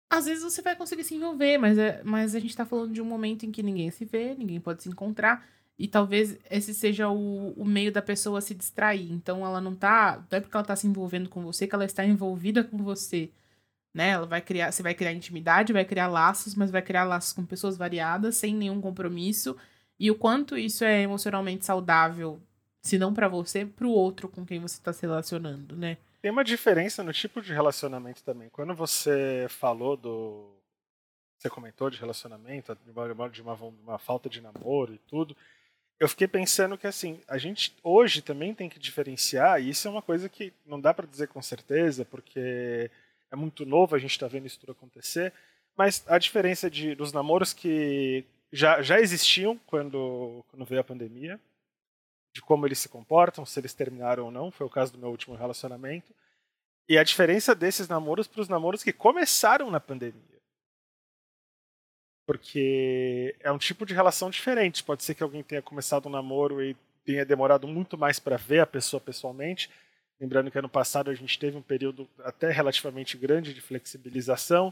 [0.08, 3.02] às vezes você vai conseguir se envolver, mas, é, mas a gente tá falando de
[3.02, 5.44] um momento em que ninguém se vê, ninguém pode se encontrar.
[5.80, 9.12] E talvez esse seja o, o meio da pessoa se distrair.
[9.12, 10.24] Então ela não tá.
[10.30, 13.32] Não é porque ela tá se envolvendo com você que ela está envolvida com você.
[13.94, 14.10] Né?
[14.10, 14.72] Ela vai criar.
[14.72, 18.56] Você vai criar intimidade, vai criar laços, mas vai criar laços com pessoas variadas, sem
[18.56, 19.58] nenhum compromisso.
[20.00, 22.42] E o quanto isso é emocionalmente saudável,
[22.82, 25.98] se não para você, para o outro com quem você está se relacionando, né?
[26.22, 28.50] Tem uma diferença no tipo de relacionamento também.
[28.50, 30.56] Quando você falou do.
[31.38, 35.36] Você comentou de relacionamento, de uma, de uma, uma falta de namoro e tudo
[36.02, 39.92] eu fiquei pensando que assim, a gente hoje também tem que diferenciar, e isso é
[39.92, 42.90] uma coisa que não dá para dizer com certeza, porque
[43.32, 45.34] é muito novo a gente está vendo isso tudo acontecer,
[45.76, 51.40] mas a diferença de, dos namoros que já, já existiam quando, quando veio a pandemia,
[52.34, 55.10] de como eles se comportam, se eles terminaram ou não, foi o caso do meu
[55.10, 56.14] último relacionamento,
[56.88, 60.42] e a diferença desses namoros para os namoros que começaram na pandemia.
[62.26, 64.84] Porque é um tipo de relação diferente.
[64.84, 68.60] Pode ser que alguém tenha começado um namoro e tenha demorado muito mais para ver
[68.60, 69.70] a pessoa pessoalmente.
[70.22, 74.72] Lembrando que ano passado a gente teve um período até relativamente grande de flexibilização.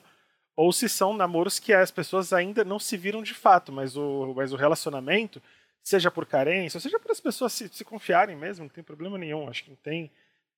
[0.56, 4.32] Ou se são namoros que as pessoas ainda não se viram de fato, mas o,
[4.36, 5.42] mas o relacionamento,
[5.82, 9.50] seja por carência, seja para as pessoas se, se confiarem mesmo, não tem problema nenhum.
[9.50, 10.12] Acho que não tem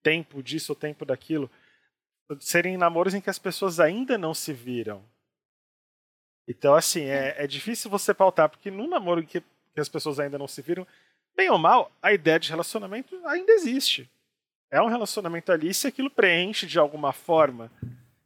[0.03, 1.49] tempo disso ou tempo daquilo.
[2.41, 5.01] Serem namoros em que as pessoas ainda não se viram.
[6.45, 10.37] Então, assim, é, é difícil você pautar, porque num namoro que, que as pessoas ainda
[10.37, 10.85] não se viram,
[11.33, 14.09] bem ou mal, a ideia de relacionamento ainda existe.
[14.71, 17.69] É um relacionamento ali, se aquilo preenche de alguma forma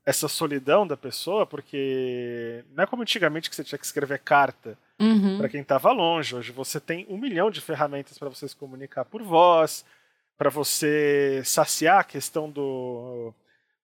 [0.06, 4.78] essa solidão da pessoa, porque não é como antigamente que você tinha que escrever carta
[5.00, 5.40] uhum.
[5.40, 6.36] para quem estava longe.
[6.36, 9.84] Hoje você tem um milhão de ferramentas para você se comunicar por voz,
[10.38, 13.34] para você saciar a questão do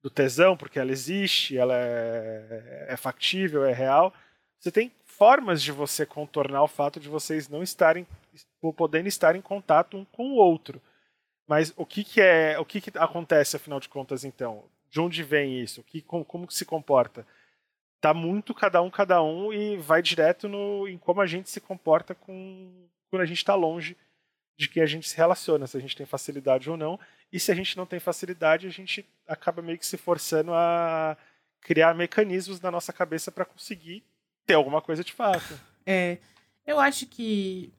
[0.02, 4.12] do tesão, porque ela existe, ela é, é factível, é real.
[4.60, 8.08] Você tem formas de você contornar o fato de vocês não estarem
[8.76, 10.82] podendo estar em contato um com o outro.
[11.52, 14.64] Mas o que, que é, o que, que acontece afinal de contas então?
[14.90, 15.84] De onde vem isso?
[15.84, 17.28] Que, como, como que se comporta?
[18.00, 21.60] Tá muito cada um cada um e vai direto no em como a gente se
[21.60, 23.98] comporta com quando a gente está longe
[24.58, 26.98] de quem a gente se relaciona, se a gente tem facilidade ou não.
[27.30, 31.18] E se a gente não tem facilidade, a gente acaba meio que se forçando a
[31.60, 34.06] criar mecanismos na nossa cabeça para conseguir
[34.46, 35.60] ter alguma coisa de fato.
[35.84, 36.20] É,
[36.64, 37.74] eu acho que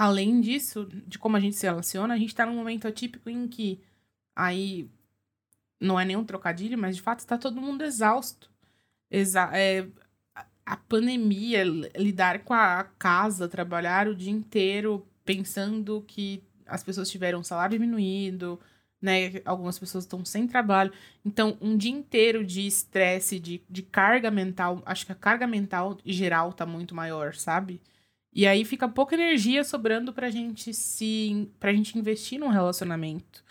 [0.00, 3.46] além disso, de como a gente se relaciona, a gente tá num momento atípico em
[3.46, 3.78] que
[4.34, 4.88] aí
[5.78, 8.50] não é nenhum trocadilho, mas de fato está todo mundo exausto.
[9.10, 9.86] Exa é,
[10.64, 11.64] a pandemia,
[11.98, 18.58] lidar com a casa, trabalhar o dia inteiro pensando que as pessoas tiveram salário diminuído,
[19.02, 19.42] né?
[19.44, 20.94] Algumas pessoas estão sem trabalho.
[21.22, 25.98] Então, um dia inteiro de estresse, de, de carga mental, acho que a carga mental
[26.06, 27.82] geral tá muito maior, sabe?
[28.32, 31.50] E aí fica pouca energia sobrando pra gente se.
[31.58, 33.44] pra gente investir num relacionamento,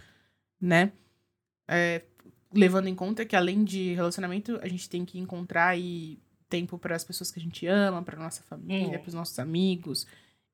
[0.59, 0.91] né?
[1.67, 2.03] É,
[2.53, 6.95] levando em conta que além de relacionamento, a gente tem que encontrar aí tempo para
[6.95, 8.99] as pessoas que a gente ama, para nossa família, uhum.
[8.99, 10.07] para os nossos amigos,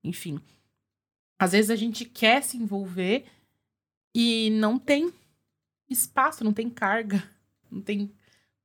[0.03, 0.39] enfim.
[1.39, 3.25] Às vezes a gente quer se envolver
[4.13, 5.13] e não tem
[5.89, 7.23] espaço, não tem carga,
[7.71, 8.11] não tem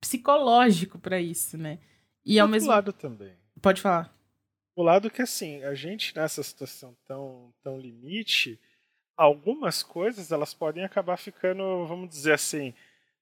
[0.01, 1.79] psicológico para isso, né?
[2.25, 3.35] E ao mesmo lado também.
[3.61, 4.14] Pode falar.
[4.74, 8.59] O lado que assim, a gente nessa situação tão tão limite,
[9.16, 12.72] algumas coisas elas podem acabar ficando, vamos dizer assim,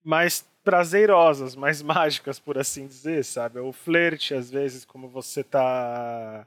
[0.05, 3.59] mais prazerosas, mais mágicas, por assim dizer, sabe?
[3.61, 6.47] O flerte, às vezes, como você tá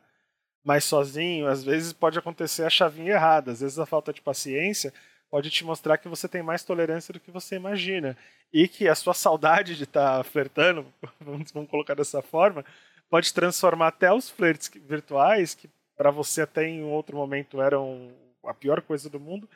[0.64, 4.94] mais sozinho, às vezes pode acontecer a chavinha errada, às vezes a falta de paciência
[5.30, 8.18] pode te mostrar que você tem mais tolerância do que você imagina
[8.54, 10.86] e que a sua saudade de estar tá flertando,
[11.20, 12.66] vamos, colocar dessa forma,
[13.12, 18.10] pode transformar até os flertes virtuais que para você até em um outro momento eram
[18.46, 19.48] a pior coisa do mundo,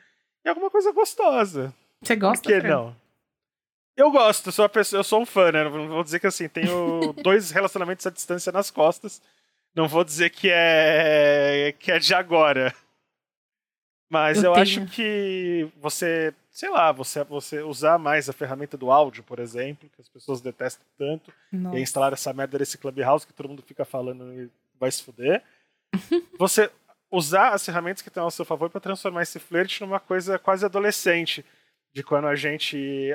[0.44, 1.74] em alguma coisa gostosa.
[2.02, 2.42] Você gosta?
[2.48, 2.94] Por que não?
[3.96, 5.64] Eu gosto, sou pessoa, eu sou um fã, né?
[5.64, 9.22] Não vou dizer que assim, tenho dois relacionamentos à distância nas costas.
[9.74, 12.74] Não vou dizer que é que é de agora.
[14.08, 18.90] Mas eu, eu acho que você, sei lá, você, você usar mais a ferramenta do
[18.90, 21.78] áudio, por exemplo, que as pessoas detestam tanto, Nossa.
[21.78, 24.48] e instalar essa merda desse Clubhouse que todo mundo fica falando e
[24.80, 25.42] vai se fuder.
[26.38, 26.70] você
[27.10, 30.64] usar as ferramentas que estão ao seu favor para transformar esse flerte numa coisa quase
[30.64, 31.44] adolescente,
[31.92, 33.12] de quando a gente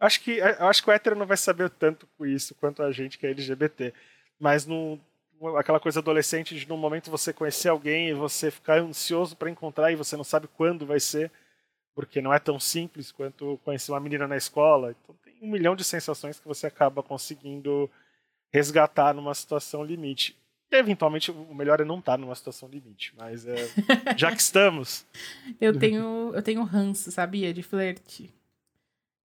[0.00, 3.18] Acho que, acho que o hétero não vai saber tanto com isso quanto a gente
[3.18, 3.94] que é LGBT.
[4.36, 4.98] Mas no,
[5.56, 9.92] aquela coisa adolescente de num momento você conhecer alguém e você ficar ansioso para encontrar
[9.92, 11.30] e você não sabe quando vai ser,
[11.94, 14.94] porque não é tão simples quanto conhecer uma menina na escola.
[15.02, 17.90] Então tem um milhão de sensações que você acaba conseguindo
[18.52, 20.36] resgatar numa situação limite.
[20.72, 23.56] Eventualmente, o melhor é não estar numa situação limite, mas é,
[24.16, 25.04] já que estamos.
[25.60, 27.52] eu tenho eu tenho ranço, sabia?
[27.52, 28.32] De flerte.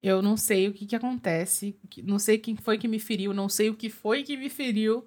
[0.02, 3.50] Eu não sei o que, que acontece, não sei quem foi que me feriu, não
[3.50, 5.04] sei o que foi que me feriu,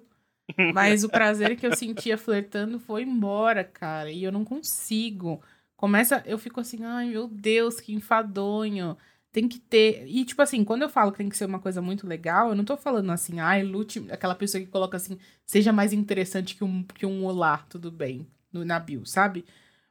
[0.73, 5.41] mas o prazer que eu sentia flertando foi embora, cara, e eu não consigo.
[5.79, 8.97] Começa, eu fico assim, ai meu Deus, que enfadonho.
[9.31, 10.05] Tem que ter.
[10.05, 12.55] E, tipo assim, quando eu falo que tem que ser uma coisa muito legal, eu
[12.55, 14.05] não tô falando assim, ai, lute.
[14.11, 18.27] Aquela pessoa que coloca assim, seja mais interessante que um, que um olá, tudo bem,
[18.51, 19.45] no, na bio, sabe?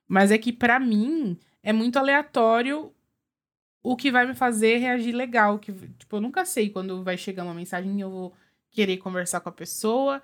[0.07, 2.92] Mas é que para mim é muito aleatório
[3.83, 5.59] o que vai me fazer reagir legal.
[5.59, 8.35] Que, tipo, eu nunca sei quando vai chegar uma mensagem e eu vou
[8.70, 10.20] querer conversar com a pessoa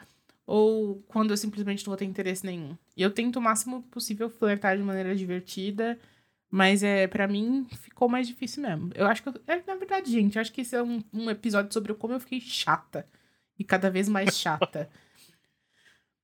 [0.46, 2.76] ou quando eu simplesmente não vou ter interesse nenhum.
[2.96, 5.98] E eu tento o máximo possível flertar de maneira divertida,
[6.50, 8.90] mas é para mim ficou mais difícil mesmo.
[8.94, 9.28] Eu acho que.
[9.28, 12.14] Eu, é, na verdade, gente, eu acho que esse é um, um episódio sobre como
[12.14, 13.08] eu fiquei chata.
[13.58, 14.90] E cada vez mais chata.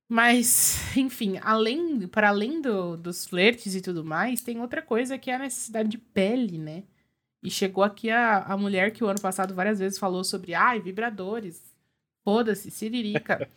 [0.08, 5.30] Mas, enfim, além, para além do, dos flertes e tudo mais, tem outra coisa que
[5.30, 6.82] é a necessidade de pele, né?
[7.42, 10.80] E chegou aqui a, a mulher que o ano passado várias vezes falou sobre, ai,
[10.80, 11.69] vibradores.
[12.24, 13.48] Foda-se, siririca.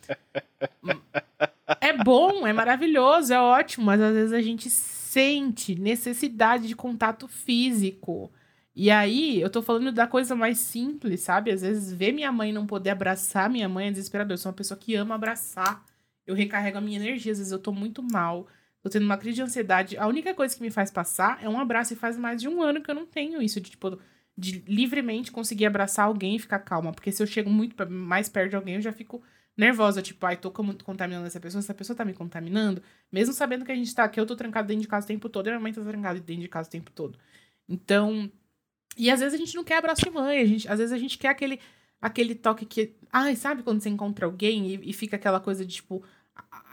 [1.80, 7.28] é bom, é maravilhoso, é ótimo, mas às vezes a gente sente necessidade de contato
[7.28, 8.32] físico.
[8.74, 11.52] E aí, eu tô falando da coisa mais simples, sabe?
[11.52, 14.32] Às vezes, ver minha mãe não poder abraçar minha mãe é desesperador.
[14.32, 15.84] Eu sou uma pessoa que ama abraçar.
[16.26, 17.30] Eu recarrego a minha energia.
[17.30, 18.48] Às vezes, eu tô muito mal
[18.84, 19.96] tô tendo uma crise de ansiedade.
[19.96, 21.94] A única coisa que me faz passar é um abraço.
[21.94, 23.98] E faz mais de um ano que eu não tenho isso, de tipo,
[24.36, 26.92] de livremente conseguir abraçar alguém e ficar calma.
[26.92, 29.22] Porque se eu chego muito mais perto de alguém, eu já fico
[29.56, 30.02] nervosa.
[30.02, 32.82] Tipo, ai, tô contaminando essa pessoa, essa pessoa tá me contaminando.
[33.12, 35.28] Mesmo sabendo que a gente tá aqui, eu tô trancado dentro de casa o tempo
[35.28, 37.18] todo e a minha mãe tá trancada dentro de casa o tempo todo.
[37.68, 38.30] Então,
[38.96, 40.98] E às vezes a gente não quer abraço de mãe, a gente, às vezes a
[40.98, 41.60] gente quer aquele,
[42.00, 42.96] aquele toque que.
[43.12, 46.04] Ai, sabe quando você encontra alguém e, e fica aquela coisa de tipo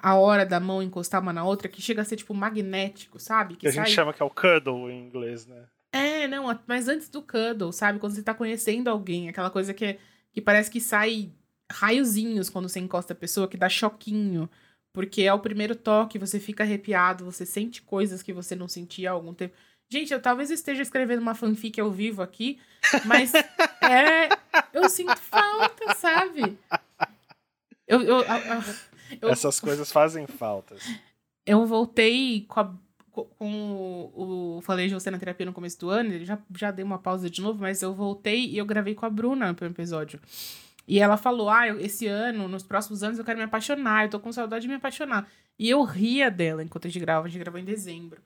[0.02, 3.56] a hora da mão encostar uma na outra, que chega a ser tipo magnético, sabe?
[3.56, 3.86] Que, que a sai...
[3.86, 5.66] gente chama que é o cuddle em inglês, né?
[5.92, 8.00] É, não, mas antes do cuddle, sabe?
[8.00, 10.00] Quando você tá conhecendo alguém, aquela coisa que,
[10.32, 11.32] que parece que sai
[11.72, 14.50] raiozinhos quando você encosta a pessoa, que dá choquinho.
[14.94, 19.10] Porque é o primeiro toque, você fica arrepiado, você sente coisas que você não sentia
[19.10, 19.56] há algum tempo.
[19.90, 22.60] Gente, eu talvez esteja escrevendo uma fanfic ao vivo aqui,
[23.06, 23.34] mas
[23.84, 24.30] é.
[24.74, 26.58] Eu sinto falta, sabe?
[27.86, 28.24] Eu, eu,
[29.22, 30.76] eu, Essas coisas fazem falta.
[31.46, 32.74] Eu voltei com a
[33.38, 36.84] com o, o Falei de Você na Terapia no começo do ano, já, já dei
[36.84, 40.20] uma pausa de novo, mas eu voltei e eu gravei com a Bruna no episódio.
[40.88, 44.10] E ela falou: Ah, eu, esse ano, nos próximos anos, eu quero me apaixonar, eu
[44.10, 45.30] tô com saudade de me apaixonar.
[45.58, 48.22] E eu ria dela enquanto a gente grava, a gente gravou em dezembro.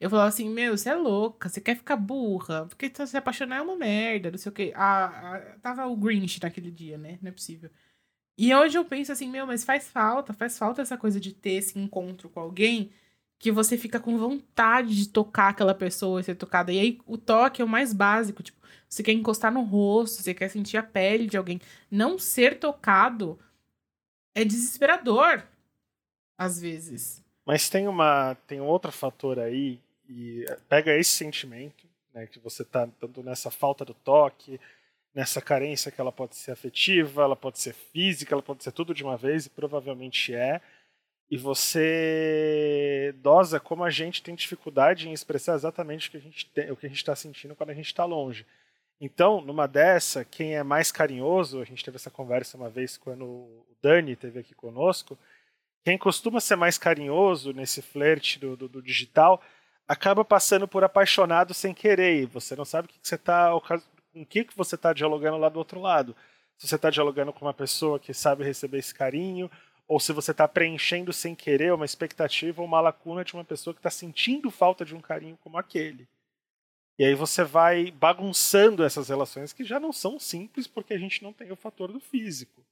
[0.00, 3.62] Eu falava assim: Meu, você é louca, você quer ficar burra, porque se apaixonar é
[3.62, 4.72] uma merda, não sei o quê.
[4.76, 7.18] Ah, tava o Grinch naquele dia, né?
[7.22, 7.70] Não é possível.
[8.38, 11.52] E hoje eu penso assim: Meu, mas faz falta, faz falta essa coisa de ter
[11.52, 12.92] esse encontro com alguém
[13.38, 16.72] que você fica com vontade de tocar aquela pessoa e ser tocada.
[16.72, 18.56] E aí o toque é o mais básico, tipo,
[18.88, 21.60] você quer encostar no rosto, você quer sentir a pele de alguém.
[21.90, 23.38] Não ser tocado
[24.34, 25.42] é desesperador
[26.38, 27.22] às vezes.
[27.44, 32.64] Mas tem uma tem um outro fator aí e pega esse sentimento, né, que você
[32.64, 34.60] tá tanto nessa falta do toque,
[35.14, 38.94] nessa carência que ela pode ser afetiva, ela pode ser física, ela pode ser tudo
[38.94, 40.60] de uma vez e provavelmente é
[41.30, 46.46] e você dosa como a gente tem dificuldade em expressar exatamente o que a gente
[46.46, 48.46] tem, o que a gente está sentindo quando a gente está longe.
[49.00, 53.24] Então, numa dessa, quem é mais carinhoso, a gente teve essa conversa uma vez quando
[53.24, 55.18] o Dani esteve aqui conosco,
[55.84, 59.42] quem costuma ser mais carinhoso nesse flerte do, do, do digital
[59.86, 62.22] acaba passando por apaixonado sem querer.
[62.22, 63.50] E você não sabe o que, que você está
[64.12, 66.16] com o que, que você está dialogando lá do outro lado.
[66.56, 69.50] Se você está dialogando com uma pessoa que sabe receber esse carinho,
[69.88, 73.72] ou se você está preenchendo sem querer uma expectativa ou uma lacuna de uma pessoa
[73.72, 76.08] que está sentindo falta de um carinho como aquele.
[76.98, 81.22] E aí você vai bagunçando essas relações que já não são simples porque a gente
[81.22, 82.64] não tem o fator do físico.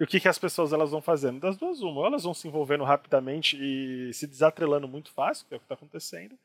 [0.00, 1.38] E o que, que as pessoas elas vão fazendo?
[1.38, 2.00] Das duas, uma.
[2.00, 5.64] Ou elas vão se envolvendo rapidamente e se desatrelando muito fácil, que é o que
[5.66, 6.38] está acontecendo,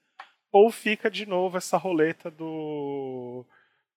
[0.52, 3.46] ou fica de novo essa roleta do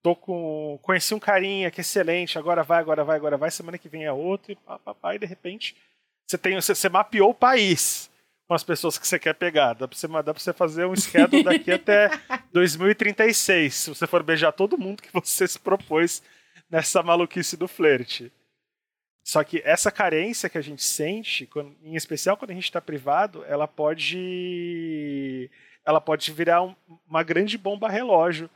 [0.03, 3.79] tô com conheci um carinha que é excelente, agora vai, agora vai, agora vai, semana
[3.79, 5.77] que vem é outro, e pá, pá, pá, e de repente
[6.27, 8.11] você tem você, você mapeou o país
[8.47, 9.75] com as pessoas que você quer pegar.
[9.75, 12.11] Dá pra você, dá pra você fazer um schedule daqui até
[12.53, 16.23] 2036, se você for beijar todo mundo que você se propôs
[16.71, 18.33] nessa maluquice do flerte.
[19.23, 22.81] Só que essa carência que a gente sente, quando, em especial quando a gente está
[22.81, 25.51] privado, ela pode
[25.85, 26.75] ela pode virar um,
[27.07, 28.49] uma grande bomba relógio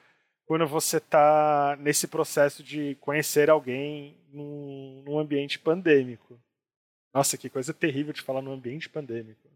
[0.46, 6.38] quando você está nesse processo de conhecer alguém num, num, ambiente pandêmico.
[7.14, 9.48] Nossa, que coisa terrível de falar num ambiente pandêmico.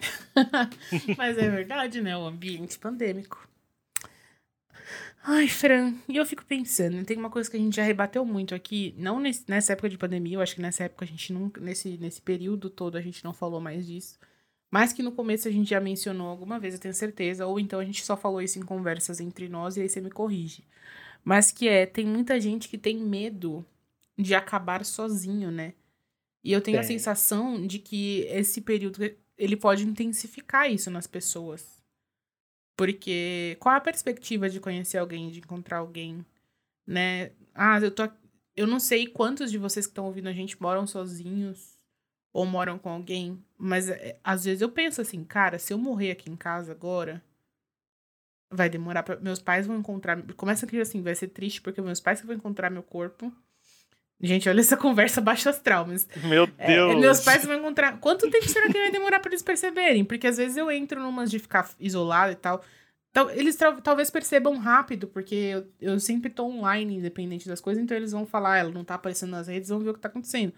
[1.16, 2.16] Mas é verdade, né?
[2.16, 3.48] O ambiente pandêmico.
[5.26, 8.54] Ai, Fran, e eu fico pensando, tem uma coisa que a gente já rebateu muito
[8.54, 11.58] aqui, não nesse, nessa época de pandemia, eu acho que nessa época a gente nunca,
[11.62, 14.18] nesse, nesse período todo a gente não falou mais disso.
[14.74, 17.78] Mas que no começo a gente já mencionou alguma vez, eu tenho certeza, ou então
[17.78, 20.64] a gente só falou isso em conversas entre nós e aí você me corrige.
[21.22, 23.64] Mas que é, tem muita gente que tem medo
[24.18, 25.74] de acabar sozinho, né?
[26.42, 28.98] E eu tenho a sensação de que esse período
[29.38, 31.80] ele pode intensificar isso nas pessoas.
[32.76, 36.26] Porque qual a perspectiva de conhecer alguém, de encontrar alguém,
[36.84, 37.30] né?
[37.54, 38.10] Ah, eu tô
[38.56, 41.78] eu não sei quantos de vocês que estão ouvindo a gente moram sozinhos
[42.34, 43.40] ou moram com alguém.
[43.64, 47.22] Mas é, às vezes eu penso assim, cara, se eu morrer aqui em casa agora,
[48.50, 50.22] vai demorar para meus pais vão encontrar.
[50.34, 53.32] Começa aqui assim, vai ser triste porque meus pais vão encontrar meu corpo.
[54.20, 56.06] Gente, olha essa conversa baixo astral, mas.
[56.24, 56.92] Meu é, Deus!
[56.92, 57.98] É, meus pais vão encontrar.
[58.00, 60.04] Quanto tempo será que vai demorar para eles perceberem?
[60.04, 62.62] Porque às vezes eu entro numas de ficar isolado e tal.
[63.10, 67.96] Então, eles talvez percebam rápido, porque eu, eu sempre tô online, independente das coisas, então
[67.96, 70.08] eles vão falar, ah, ela não tá aparecendo nas redes, vão ver o que tá
[70.08, 70.52] acontecendo.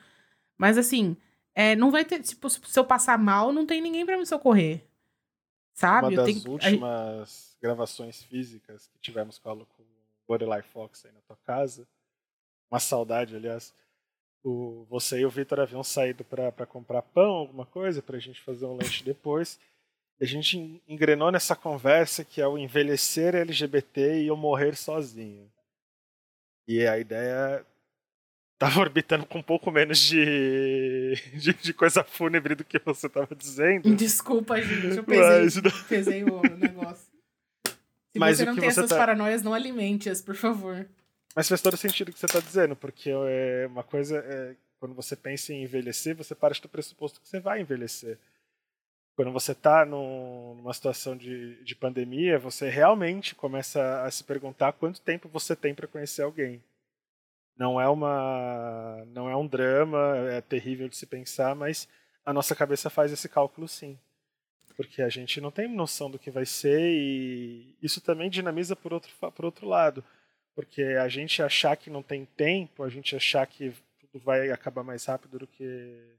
[0.59, 1.16] Mas assim,
[1.59, 4.83] é, não vai ter, tipo, se eu passar mal, não tem ninguém para me socorrer.
[5.73, 6.09] Sabe?
[6.09, 6.51] Uma das tenho...
[6.51, 9.67] últimas gravações físicas que tivemos com o
[10.29, 11.89] Borderline Fox aí na tua casa,
[12.71, 13.73] uma saudade, aliás,
[14.45, 18.67] o, você e o Vitor haviam saído para comprar pão, alguma coisa, pra gente fazer
[18.67, 19.59] um lanche depois.
[20.21, 25.51] E a gente engrenou nessa conversa que é o envelhecer LGBT e eu morrer sozinho.
[26.69, 27.65] E a ideia
[28.59, 33.35] tava orbitando com um pouco menos de, de, de, coisa fúnebre do que você tava
[33.35, 33.95] dizendo.
[33.95, 35.83] Desculpa, gente, eu pesei, Mas...
[35.89, 37.07] pesei o negócio.
[38.13, 38.97] Se Mas você não tem essas tá...
[38.97, 40.87] paranoias, não alimente-as, por favor.
[41.35, 44.95] Mas faz todo sentido o que você está dizendo, porque é uma coisa é, quando
[44.95, 48.19] você pensa em envelhecer, você parte do pressuposto que você vai envelhecer.
[49.15, 55.01] Quando você está numa situação de, de pandemia, você realmente começa a se perguntar quanto
[55.01, 56.63] tempo você tem para conhecer alguém.
[57.57, 59.99] Não é uma, não é um drama,
[60.31, 61.89] é terrível de se pensar, mas
[62.25, 63.99] a nossa cabeça faz esse cálculo sim
[64.77, 68.93] porque a gente não tem noção do que vai ser e isso também dinamiza por
[68.93, 70.05] outro, por outro lado,
[70.55, 74.85] porque a gente achar que não tem tempo, a gente achar que tudo vai acabar
[74.85, 76.15] mais rápido do que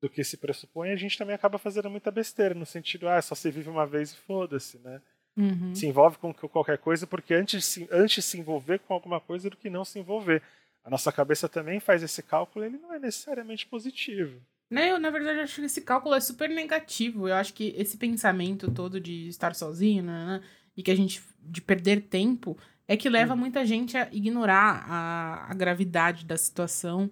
[0.00, 3.34] do que se pressupõe, a gente também acaba fazendo muita besteira, no sentido, ah, só
[3.34, 5.02] se vive uma vez e foda-se, né?
[5.36, 5.74] Uhum.
[5.74, 9.70] Se envolve com qualquer coisa, porque antes, antes se envolver com alguma coisa do que
[9.70, 10.42] não se envolver.
[10.84, 14.40] A nossa cabeça também faz esse cálculo, ele não é necessariamente positivo.
[14.70, 17.28] Né, eu, na verdade, acho que esse cálculo é super negativo.
[17.28, 20.42] Eu acho que esse pensamento todo de estar sozinho, né, né
[20.76, 21.22] e que a gente.
[21.42, 22.56] de perder tempo,
[22.86, 23.40] é que leva uhum.
[23.40, 27.10] muita gente a ignorar a, a gravidade da situação,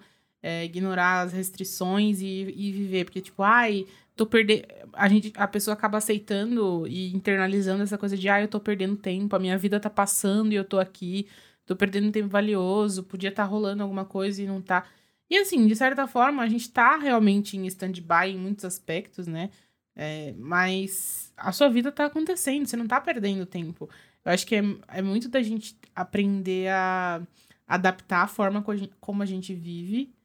[0.48, 3.04] é, ignorar as restrições e, e viver.
[3.04, 3.86] Porque, tipo, ai,
[4.16, 4.64] tô perdendo.
[4.94, 8.96] A, gente, a pessoa acaba aceitando e internalizando essa coisa de, ai, eu tô perdendo
[8.96, 11.28] tempo, a minha vida tá passando e eu tô aqui,
[11.66, 14.86] tô perdendo tempo valioso, podia estar tá rolando alguma coisa e não tá.
[15.30, 19.50] E assim, de certa forma, a gente tá realmente em stand-by em muitos aspectos, né?
[19.94, 23.90] É, mas a sua vida tá acontecendo, você não tá perdendo tempo.
[24.24, 27.20] Eu acho que é, é muito da gente aprender a
[27.66, 28.64] adaptar a forma
[29.00, 30.16] como a gente vive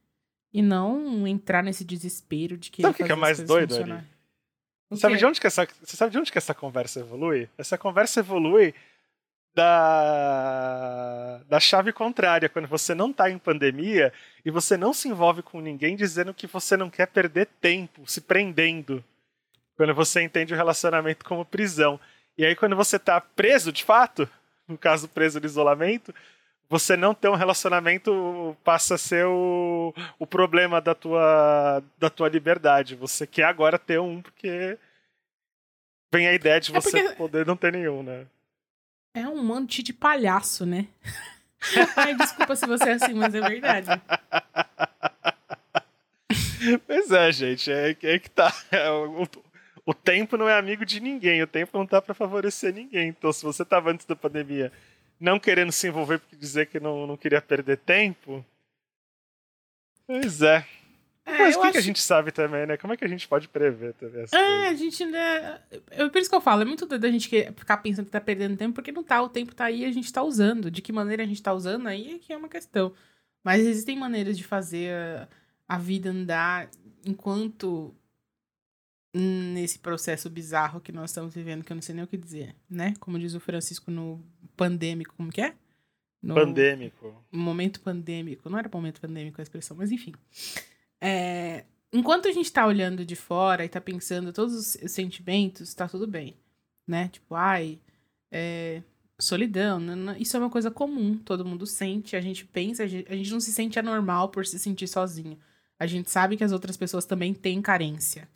[0.54, 2.80] e não entrar nesse desespero de que.
[2.80, 4.04] Sabe o que é mais doido, Ari?
[4.96, 7.48] Sabe de onde que essa, você sabe de onde que essa conversa evolui?
[7.58, 8.72] Essa conversa evolui
[9.52, 14.12] da, da chave contrária, quando você não está em pandemia
[14.44, 18.20] e você não se envolve com ninguém dizendo que você não quer perder tempo, se
[18.20, 19.02] prendendo.
[19.76, 21.98] Quando você entende o relacionamento como prisão.
[22.38, 24.28] E aí, quando você está preso de fato,
[24.68, 26.14] no caso preso de isolamento,
[26.68, 32.28] você não ter um relacionamento passa a ser o, o problema da tua, da tua
[32.28, 32.94] liberdade.
[32.96, 34.78] Você quer agora ter um, porque
[36.12, 37.16] vem a ideia de é você é porque...
[37.16, 38.26] poder não ter nenhum, né?
[39.14, 40.88] É um monte de palhaço, né?
[41.96, 43.88] Ai, desculpa se você é assim, mas é verdade.
[46.86, 48.52] Pois é, gente, é, é que tá.
[48.70, 49.26] É, o,
[49.84, 53.08] o, tempo não é amigo de ninguém, o tempo não tá para favorecer ninguém.
[53.08, 54.72] Então, se você tava antes da pandemia
[55.18, 58.44] não querendo se envolver porque dizer que não, não queria perder tempo.
[60.06, 60.66] Pois é.
[61.26, 61.72] É, Mas o que, acho...
[61.72, 62.76] que, a gente sabe também, né?
[62.76, 65.58] Como é que a gente pode prever também É, a gente né,
[65.90, 68.58] é por isso que eu falo, é muito da gente ficar pensando que tá perdendo
[68.58, 70.70] tempo, porque não tá, o tempo tá aí e a gente tá usando.
[70.70, 72.92] De que maneira a gente tá usando aí é que é uma questão.
[73.42, 75.28] Mas existem maneiras de fazer a,
[75.68, 76.68] a vida andar
[77.06, 77.94] enquanto
[79.14, 82.54] nesse processo bizarro que nós estamos vivendo, que eu não sei nem o que dizer,
[82.68, 82.94] né?
[82.98, 84.20] Como diz o Francisco no
[84.56, 85.54] pandêmico, como que é?
[86.22, 87.24] No pandêmico.
[87.30, 88.48] Momento pandêmico.
[88.48, 90.14] Não era momento pandêmico a expressão, mas enfim.
[91.00, 95.86] É, enquanto a gente tá olhando de fora e tá pensando todos os sentimentos, tá
[95.86, 96.34] tudo bem,
[96.86, 97.08] né?
[97.08, 97.78] Tipo, ai,
[98.32, 98.82] é,
[99.20, 99.80] solidão,
[100.18, 103.52] isso é uma coisa comum, todo mundo sente, a gente pensa, a gente, não se
[103.52, 105.38] sente anormal por se sentir sozinho.
[105.78, 108.28] A gente sabe que as outras pessoas também têm carência.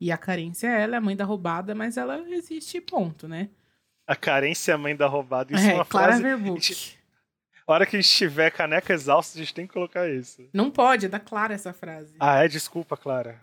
[0.00, 3.48] E a carência, ela é a mãe da roubada, mas ela existe, ponto, né?
[4.08, 5.54] A carência é a mãe da roubada.
[5.54, 6.22] Isso é, é uma Clara frase...
[6.22, 6.98] Verbuck.
[7.66, 10.48] A hora que a gente tiver caneca exausta, a gente tem que colocar isso.
[10.54, 12.14] Não pode, é da Clara essa frase.
[12.18, 12.48] Ah, é?
[12.48, 13.38] Desculpa, Clara.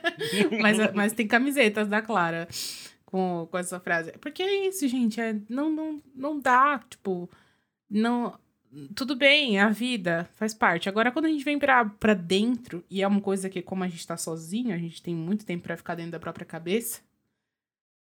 [0.58, 2.48] mas, mas tem camisetas da Clara
[3.04, 4.12] com, com essa frase.
[4.12, 5.20] Porque é isso, gente.
[5.20, 7.28] É, não, não, não dá, tipo.
[7.90, 8.38] Não.
[8.94, 10.88] Tudo bem, é a vida faz parte.
[10.88, 13.88] Agora, quando a gente vem pra, pra dentro, e é uma coisa que, como a
[13.88, 17.00] gente tá sozinho, a gente tem muito tempo para ficar dentro da própria cabeça,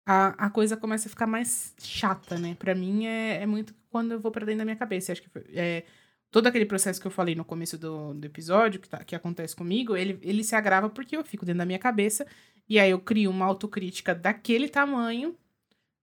[0.06, 2.56] a, a coisa começa a ficar mais chata, né?
[2.56, 5.12] Pra mim é, é muito quando eu vou para dentro da minha cabeça.
[5.12, 5.84] Acho que é,
[6.32, 9.56] todo aquele processo que eu falei no começo do, do episódio, que, tá, que acontece
[9.56, 12.26] comigo, ele, ele se agrava porque eu fico dentro da minha cabeça
[12.68, 15.36] e aí eu crio uma autocrítica daquele tamanho.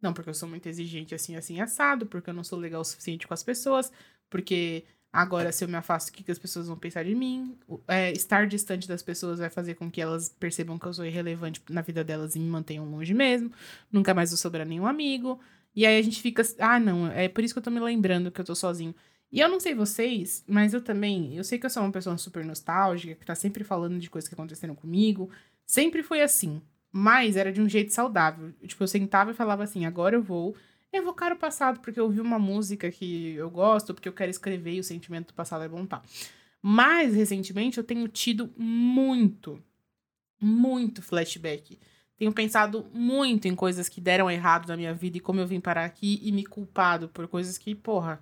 [0.01, 2.85] Não porque eu sou muito exigente assim, assim, assado, porque eu não sou legal o
[2.85, 3.91] suficiente com as pessoas,
[4.31, 4.85] porque
[5.21, 7.57] agora se eu me afasto, o que, que as pessoas vão pensar de mim?
[7.89, 11.61] É, estar distante das pessoas vai fazer com que elas percebam que eu sou irrelevante
[11.69, 13.51] na vida delas e me mantenham longe mesmo.
[13.91, 15.41] Nunca mais vou sobrar nenhum amigo.
[15.75, 18.31] E aí a gente fica, ah, não, é por isso que eu tô me lembrando
[18.31, 18.95] que eu tô sozinho.
[19.31, 22.17] E eu não sei vocês, mas eu também, eu sei que eu sou uma pessoa
[22.17, 25.31] super nostálgica, que tá sempre falando de coisas que aconteceram comigo.
[25.67, 28.53] Sempre foi assim, mas era de um jeito saudável.
[28.67, 30.57] Tipo, eu sentava e falava assim, agora eu vou
[30.93, 34.75] evocar o passado, porque eu ouvi uma música que eu gosto, porque eu quero escrever
[34.75, 36.03] e o sentimento do passado é bom, tá.
[36.63, 39.63] Mas, recentemente, eu tenho tido muito,
[40.41, 41.79] muito flashback
[42.19, 45.61] tenho pensado muito em coisas que deram errado na minha vida e como eu vim
[45.61, 48.21] parar aqui e me culpado por coisas que, porra,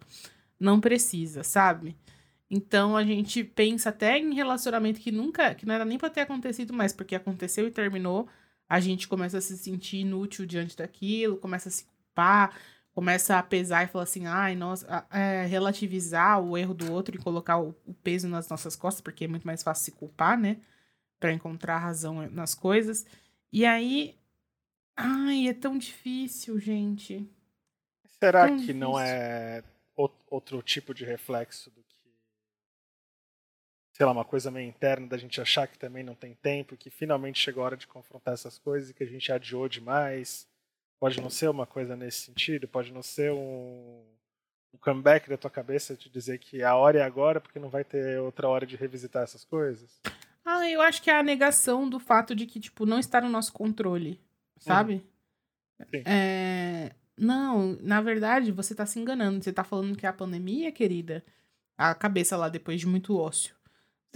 [0.60, 1.96] não precisa, sabe?
[2.50, 6.20] Então a gente pensa até em relacionamento que nunca, que não era nem para ter
[6.20, 8.28] acontecido mais, porque aconteceu e terminou.
[8.68, 11.86] A gente começa a se sentir inútil diante daquilo, começa a se
[12.16, 12.58] culpar,
[12.92, 17.18] começa a pesar e falar assim, ai, nossa, é, relativizar o erro do outro e
[17.18, 20.58] colocar o, o, peso nas nossas costas, porque é muito mais fácil se culpar, né?
[21.20, 23.04] Para encontrar razão nas coisas.
[23.52, 24.16] E aí.
[24.96, 27.28] Ai, é tão difícil, gente.
[28.18, 28.80] Será tão que difícil.
[28.80, 29.62] não é
[30.30, 31.96] outro tipo de reflexo do que.
[33.92, 36.88] Sei lá, uma coisa meio interna da gente achar que também não tem tempo, que
[36.88, 40.46] finalmente chegou a hora de confrontar essas coisas e que a gente adiou demais?
[40.98, 44.02] Pode não ser uma coisa nesse sentido, pode não ser um,
[44.72, 47.84] um comeback da tua cabeça de dizer que a hora é agora porque não vai
[47.84, 50.00] ter outra hora de revisitar essas coisas?
[50.44, 53.28] Ah, eu acho que é a negação do fato de que, tipo, não está no
[53.28, 54.20] nosso controle,
[54.56, 55.04] sabe?
[55.90, 56.02] Sim.
[56.06, 56.92] É...
[57.18, 59.42] Não, na verdade, você está se enganando.
[59.42, 61.24] Você está falando que é a pandemia, querida,
[61.76, 63.55] a cabeça lá depois de muito ócio.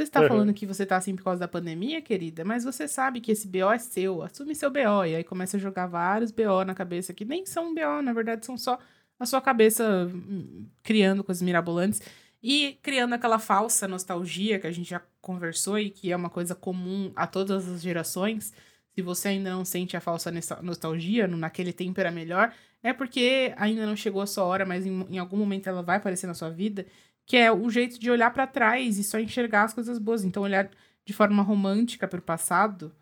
[0.01, 0.29] Você está uhum.
[0.29, 3.47] falando que você está assim por causa da pandemia, querida, mas você sabe que esse
[3.47, 4.23] BO é seu.
[4.23, 5.05] Assume seu BO.
[5.05, 8.47] E aí começa a jogar vários BO na cabeça que nem são BO, na verdade,
[8.47, 8.79] são só
[9.19, 12.01] a sua cabeça hum, criando coisas mirabolantes.
[12.43, 16.55] E criando aquela falsa nostalgia que a gente já conversou e que é uma coisa
[16.55, 18.55] comum a todas as gerações.
[18.95, 20.33] Se você ainda não sente a falsa
[20.63, 25.07] nostalgia, naquele tempo era melhor, é porque ainda não chegou a sua hora, mas em,
[25.11, 26.87] em algum momento ela vai aparecer na sua vida,
[27.31, 30.25] que é o jeito de olhar para trás e só enxergar as coisas boas.
[30.25, 30.69] Então, olhar
[31.05, 32.93] de forma romântica para o passado,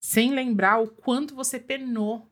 [0.00, 2.26] sem lembrar o quanto você penou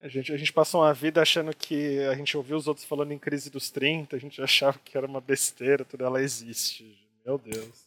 [0.00, 3.12] a gente, a gente passou uma vida achando que a gente ouviu os outros falando
[3.12, 6.98] em crise dos 30, a gente achava que era uma besteira, tudo ela existe.
[7.22, 7.84] Meu Deus.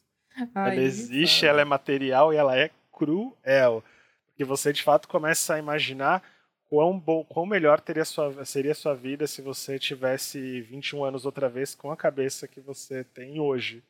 [0.54, 3.82] Ai, ela existe, ela é material e ela é cruel.
[4.28, 6.22] Porque você de fato começa a imaginar
[6.68, 11.26] quão, bom, quão melhor teria sua, seria a sua vida se você tivesse 21 anos
[11.26, 13.82] outra vez com a cabeça que você tem hoje.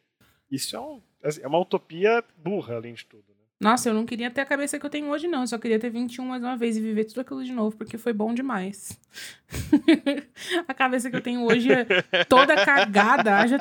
[0.51, 1.03] Isso é, um,
[1.43, 3.34] é uma utopia burra, além de tudo.
[3.65, 5.41] Nossa, eu não queria ter a cabeça que eu tenho hoje, não.
[5.41, 7.97] Eu só queria ter 21 mais uma vez e viver tudo aquilo de novo, porque
[7.97, 9.01] foi bom demais.
[10.69, 13.39] a cabeça que eu tenho hoje é toda cagada.
[13.39, 13.57] Haja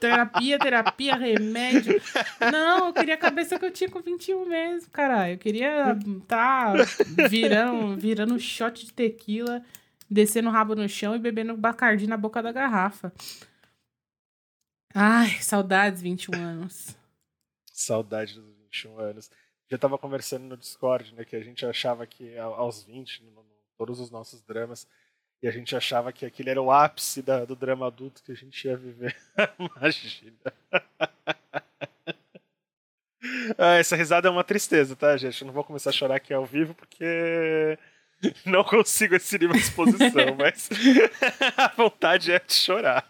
[0.00, 2.02] terapia, terapia, remédio.
[2.50, 5.34] Não, eu queria a cabeça que eu tinha com 21 mesmo, caralho.
[5.34, 6.74] Eu queria tá
[7.30, 9.62] virando, virando shot de tequila,
[10.10, 13.12] descendo o rabo no chão e bebendo bacardi na boca da garrafa.
[14.92, 16.96] Ai, saudades, 21 anos.
[17.72, 18.34] Saudades
[18.76, 19.30] 21 anos.
[19.68, 23.44] Já estava conversando no Discord, né, que a gente achava que aos 20, no, no,
[23.76, 24.86] todos os nossos dramas,
[25.42, 28.34] e a gente achava que aquele era o ápice da, do drama adulto que a
[28.34, 29.16] gente ia viver.
[29.58, 30.52] Imagina.
[33.58, 35.42] ah, essa risada é uma tristeza, tá, gente?
[35.42, 37.76] Eu não vou começar a chorar aqui ao vivo porque
[38.46, 40.70] não consigo esse nível de exposição, mas
[41.56, 43.06] a vontade é de chorar.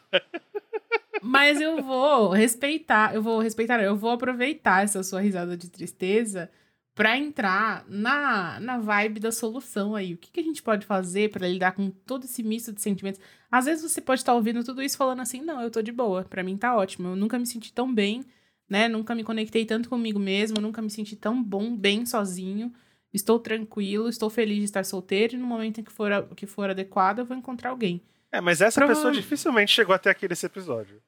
[1.22, 6.50] Mas eu vou respeitar, eu vou respeitar, eu vou aproveitar essa sua risada de tristeza
[6.94, 10.14] para entrar na, na vibe da solução aí.
[10.14, 13.20] O que, que a gente pode fazer para lidar com todo esse misto de sentimentos?
[13.50, 15.92] Às vezes você pode estar tá ouvindo tudo isso falando assim: "Não, eu tô de
[15.92, 17.08] boa, para mim tá ótimo.
[17.08, 18.24] Eu nunca me senti tão bem,
[18.68, 18.88] né?
[18.88, 22.72] Nunca me conectei tanto comigo mesmo, nunca me senti tão bom, bem sozinho.
[23.12, 26.70] Estou tranquilo, estou feliz de estar solteiro e no momento em que for, que for
[26.70, 28.02] adequado, eu vou encontrar alguém."
[28.32, 28.94] É, mas essa Prova...
[28.94, 31.02] pessoa dificilmente chegou até aqui nesse episódio.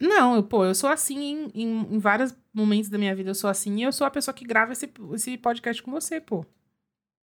[0.00, 3.34] Não, eu, pô, eu sou assim em, em, em, vários momentos da minha vida, eu
[3.34, 6.46] sou assim e eu sou a pessoa que grava esse, esse podcast com você, pô.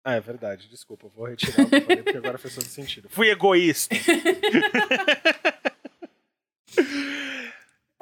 [0.05, 3.09] Ah, é verdade, desculpa, vou retirar o que eu falei, porque agora fez todo sentido.
[3.09, 3.95] Fui egoísta.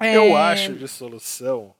[0.00, 0.16] é...
[0.16, 1.74] Eu acho de solução,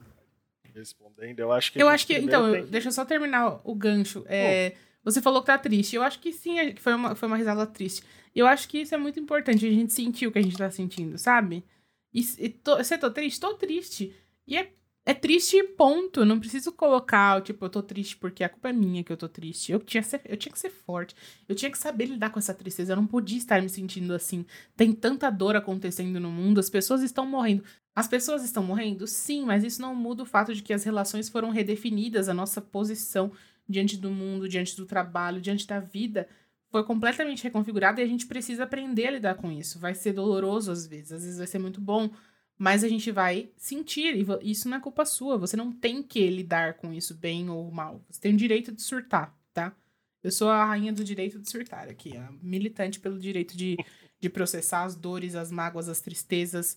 [0.75, 1.83] respondendo, eu acho que.
[1.83, 2.19] Eu acho que.
[2.19, 2.63] Então, que...
[2.63, 4.23] deixa eu só terminar o gancho.
[4.29, 5.97] É, você falou que tá triste.
[5.97, 8.03] Eu acho que sim, é, foi uma, foi uma risada triste.
[8.35, 10.71] Eu acho que isso é muito importante, a gente sentir o que a gente tá
[10.71, 11.65] sentindo, sabe?
[12.13, 13.41] E, e tô, você tô triste?
[13.41, 14.15] Tô triste.
[14.47, 14.73] E é,
[15.05, 16.25] é triste ponto.
[16.25, 19.29] Não preciso colocar, tipo, eu tô triste porque a culpa é minha que eu tô
[19.29, 19.73] triste.
[19.73, 21.15] Eu tinha, ser, eu tinha que ser forte.
[21.49, 22.93] Eu tinha que saber lidar com essa tristeza.
[22.93, 24.45] Eu não podia estar me sentindo assim.
[24.77, 26.61] Tem tanta dor acontecendo no mundo.
[26.61, 27.65] As pessoas estão morrendo.
[27.95, 29.07] As pessoas estão morrendo?
[29.07, 32.29] Sim, mas isso não muda o fato de que as relações foram redefinidas.
[32.29, 33.33] A nossa posição
[33.71, 36.29] diante do mundo, diante do trabalho, diante da vida
[36.71, 39.79] foi completamente reconfigurado e a gente precisa aprender a lidar com isso.
[39.79, 42.11] Vai ser doloroso às vezes, às vezes vai ser muito bom,
[42.57, 45.37] mas a gente vai sentir, e isso não é culpa sua.
[45.37, 48.05] Você não tem que lidar com isso bem ou mal.
[48.09, 49.75] Você tem o direito de surtar, tá?
[50.23, 53.77] Eu sou a rainha do direito de surtar aqui, a militante pelo direito de,
[54.21, 56.77] de processar as dores, as mágoas, as tristezas,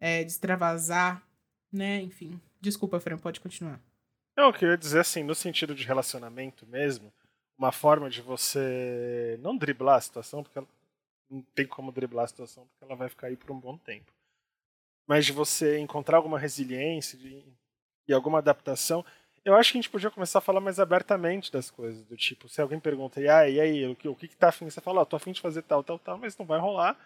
[0.00, 1.22] é, de extravasar,
[1.70, 2.00] né?
[2.00, 2.40] Enfim.
[2.60, 3.82] Desculpa, Fran, pode continuar.
[4.36, 7.12] Eu queria dizer assim, no sentido de relacionamento mesmo,
[7.56, 10.60] uma forma de você não driblar a situação, porque
[11.30, 14.12] não tem como driblar a situação, porque ela vai ficar aí por um bom tempo.
[15.06, 17.44] Mas de você encontrar alguma resiliência de,
[18.08, 19.04] e alguma adaptação,
[19.44, 22.48] eu acho que a gente podia começar a falar mais abertamente das coisas, do tipo,
[22.48, 24.68] se alguém pergunta, e aí, e aí o que, o que tá afim?
[24.68, 26.98] Você fala, ó, oh, tô afim de fazer tal, tal, tal, mas não vai rolar.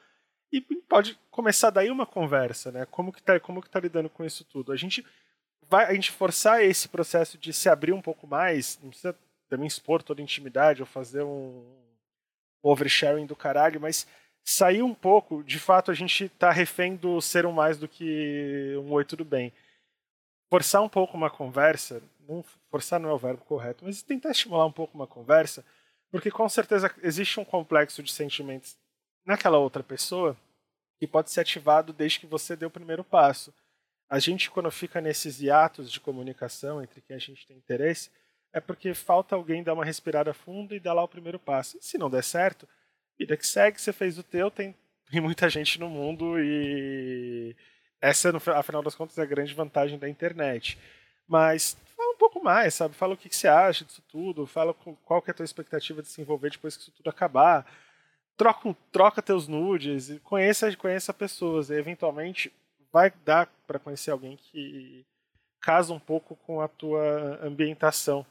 [0.51, 2.87] E pode começar daí uma conversa, né?
[2.87, 4.73] Como que tá, como que tá lidando com isso tudo?
[4.73, 5.05] A gente
[5.69, 9.17] vai a gente forçar esse processo de se abrir um pouco mais, não precisa
[9.49, 11.65] também expor toda a intimidade ou fazer um
[12.63, 14.07] oversharing do caralho, mas
[14.45, 18.75] sair um pouco, de fato a gente tá refém do ser um mais do que
[18.79, 19.53] um oi tudo bem.
[20.51, 24.67] Forçar um pouco uma conversa, não, forçar não é o verbo correto, mas tentar estimular
[24.67, 25.65] um pouco uma conversa,
[26.11, 28.77] porque com certeza existe um complexo de sentimentos
[29.25, 30.37] naquela outra pessoa
[30.99, 33.53] que pode ser ativado desde que você dê o primeiro passo.
[34.09, 38.11] A gente, quando fica nesses hiatos de comunicação entre quem a gente tem interesse,
[38.53, 41.77] é porque falta alguém dar uma respirada funda e dar lá o primeiro passo.
[41.81, 42.67] Se não der certo,
[43.19, 44.75] vida que segue, você fez o teu, tem,
[45.11, 47.55] tem muita gente no mundo e
[48.01, 50.79] essa, afinal das contas, é a grande vantagem da internet.
[51.27, 52.95] Mas fala um pouco mais, sabe?
[52.95, 56.01] Fala o que, que você acha disso tudo, fala qual que é a tua expectativa
[56.01, 57.67] de se envolver depois que isso tudo acabar
[58.39, 61.69] troca, troca teus nudes, conheça, conheça pessoas.
[61.69, 62.51] E eventualmente
[62.93, 65.05] vai dar para conhecer alguém que
[65.61, 68.25] casa um pouco com a tua ambientação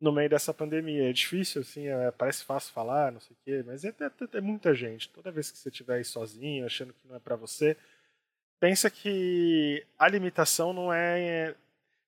[0.00, 1.08] no meio dessa pandemia.
[1.08, 4.40] É difícil, assim, é, parece fácil falar, não sei o quê, mas é, é, é,
[4.40, 5.08] muita gente.
[5.10, 7.76] Toda vez que você estiver aí sozinho, achando que não é para você,
[8.60, 11.54] pensa que a limitação não é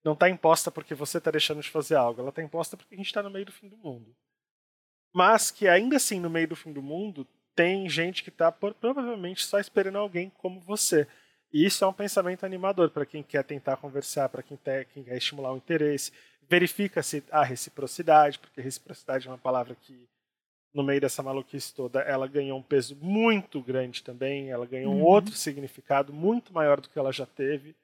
[0.04, 2.98] não está imposta porque você está deixando de fazer algo, ela está imposta porque a
[2.98, 4.14] gente está no meio do fim do mundo
[5.12, 9.44] mas que ainda assim, no meio do fim do mundo, tem gente que está provavelmente
[9.44, 11.06] só esperando alguém como você.
[11.52, 14.58] E isso é um pensamento animador para quem quer tentar conversar, para quem,
[14.92, 16.12] quem, quer estimular o interesse.
[16.48, 20.08] Verifica-se a reciprocidade, porque reciprocidade é uma palavra que,
[20.74, 25.00] no meio dessa maluquice toda, ela ganhou um peso muito grande também, ela ganhou uhum.
[25.00, 27.74] um outro significado muito maior do que ela já teve.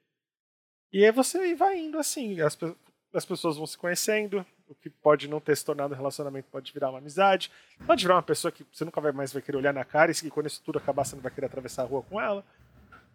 [0.92, 2.56] E aí você vai indo assim, as,
[3.12, 6.72] as pessoas vão se conhecendo, o que pode não ter se tornado um relacionamento pode
[6.72, 7.50] virar uma amizade,
[7.86, 10.30] pode virar uma pessoa que você nunca vai mais vai querer olhar na cara e
[10.30, 12.44] quando isso tudo acabar você não vai querer atravessar a rua com ela.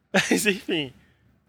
[0.13, 0.93] Mas enfim,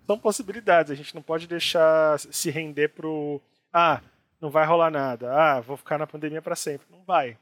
[0.06, 0.92] são possibilidades.
[0.92, 3.40] A gente não pode deixar se render pro
[3.72, 4.02] ah,
[4.40, 5.32] não vai rolar nada.
[5.32, 6.86] Ah, vou ficar na pandemia para sempre.
[6.90, 7.38] Não vai.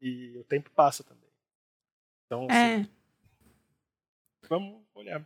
[0.00, 1.30] E o tempo passa também.
[2.26, 2.76] Então, é.
[2.76, 2.90] Assim,
[4.48, 5.24] vamos olhar.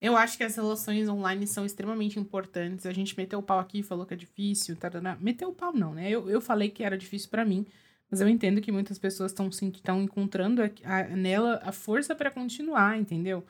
[0.00, 2.86] Eu acho que as relações online são extremamente importantes.
[2.86, 4.76] A gente meteu o pau aqui, falou que é difícil.
[4.76, 5.18] Tarana.
[5.20, 6.08] Meteu o pau, não, né?
[6.08, 7.66] Eu, eu falei que era difícil para mim,
[8.10, 12.98] mas eu entendo que muitas pessoas estão encontrando a, a, nela a força para continuar,
[12.98, 13.44] entendeu?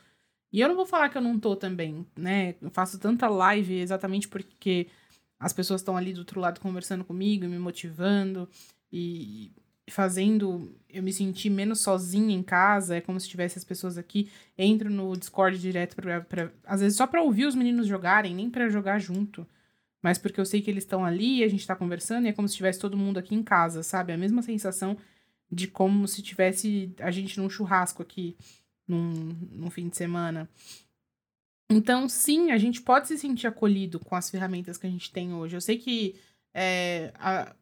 [0.52, 2.54] E eu não vou falar que eu não tô também, né?
[2.60, 4.88] Eu faço tanta live exatamente porque
[5.38, 8.48] as pessoas estão ali do outro lado conversando comigo, me motivando.
[8.92, 9.52] E
[9.90, 14.30] fazendo eu me sentir menos sozinha em casa, é como se tivesse as pessoas aqui,
[14.56, 18.48] entro no Discord direto pra, pra às vezes só para ouvir os meninos jogarem, nem
[18.50, 19.46] para jogar junto,
[20.02, 22.48] mas porque eu sei que eles estão ali, a gente tá conversando e é como
[22.48, 24.12] se tivesse todo mundo aqui em casa, sabe?
[24.12, 24.96] A mesma sensação
[25.50, 28.36] de como se tivesse a gente num churrasco aqui
[28.90, 30.48] num, num fim de semana.
[31.70, 35.32] Então, sim, a gente pode se sentir acolhido com as ferramentas que a gente tem
[35.32, 35.56] hoje.
[35.56, 36.20] Eu sei que
[36.52, 37.54] é, a,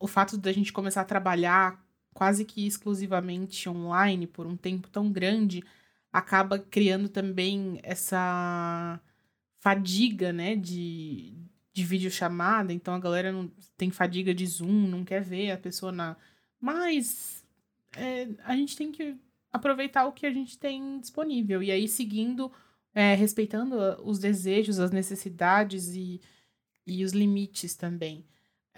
[0.00, 5.12] o fato da gente começar a trabalhar quase que exclusivamente online por um tempo tão
[5.12, 5.62] grande
[6.12, 9.00] acaba criando também essa
[9.60, 11.34] fadiga, né, de,
[11.72, 12.72] de videochamada.
[12.72, 16.16] Então a galera não tem fadiga de Zoom, não quer ver a pessoa na.
[16.60, 17.44] Mas
[17.96, 19.16] é, a gente tem que
[19.56, 21.62] aproveitar o que a gente tem disponível.
[21.62, 22.50] E aí, seguindo,
[22.94, 26.20] é, respeitando os desejos, as necessidades e,
[26.86, 28.24] e os limites também.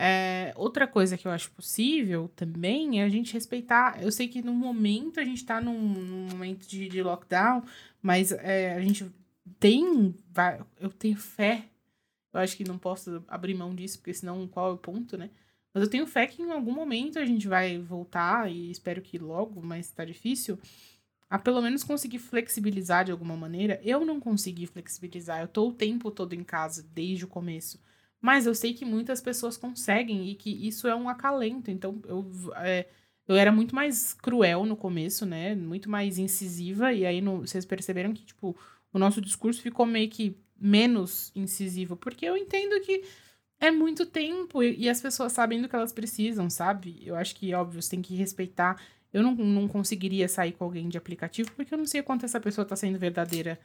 [0.01, 4.01] É, outra coisa que eu acho possível também é a gente respeitar.
[4.01, 7.65] Eu sei que no momento a gente tá num, num momento de, de, lockdown,
[8.01, 9.13] mas é, a gente
[9.59, 10.15] tem.
[10.81, 11.65] Eu tenho fé.
[12.33, 15.31] Eu acho que não posso abrir mão disso, porque senão qual é o ponto, né?
[15.79, 19.17] Mas eu tenho fé que em algum momento a gente vai voltar, e espero que
[19.17, 20.59] logo, mas tá difícil,
[21.31, 23.81] a pelo menos conseguir flexibilizar de alguma maneira.
[23.85, 27.81] Eu não consegui flexibilizar, eu tô o tempo todo em casa, desde o começo.
[28.21, 31.71] Mas eu sei que muitas pessoas conseguem e que isso é um acalento.
[31.71, 32.89] Então, eu, é,
[33.29, 35.55] eu era muito mais cruel no começo, né?
[35.55, 36.93] Muito mais incisiva.
[36.93, 38.57] E aí, no, vocês perceberam que, tipo,
[38.93, 41.97] o nosso discurso ficou meio que menos incisivo.
[41.97, 43.05] Porque eu entendo que
[43.61, 47.03] é muito tempo e, as pessoas sabem do que elas precisam, sabe?
[47.05, 48.81] Eu acho que, óbvio, você tem que respeitar.
[49.13, 52.41] Eu não, não conseguiria sair com alguém de aplicativo porque eu não sei quanto essa
[52.41, 53.59] pessoa tá sendo verdadeira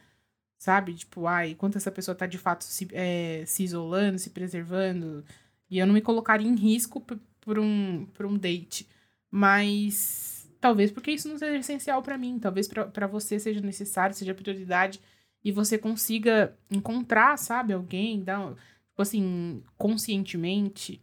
[0.64, 0.94] Sabe?
[0.94, 5.26] Tipo, ai, quanto essa pessoa tá de fato se, é, se isolando, se preservando.
[5.70, 7.02] E eu não me colocaria em risco
[7.42, 8.88] por um, por um date.
[9.30, 12.40] Mas talvez porque isso não seja essencial para mim.
[12.40, 15.02] Talvez para você seja necessário, seja prioridade.
[15.44, 18.56] E você consiga encontrar, sabe, alguém, dar,
[18.94, 21.02] tipo assim, conscientemente.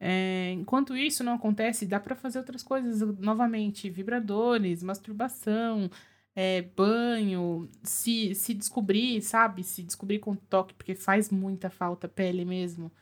[0.00, 3.88] É, enquanto isso não acontece, dá para fazer outras coisas novamente.
[3.90, 5.90] Vibradores, masturbação,
[6.34, 9.62] é, banho, se, se descobrir, sabe?
[9.64, 12.92] Se descobrir com toque, porque faz muita falta pele mesmo.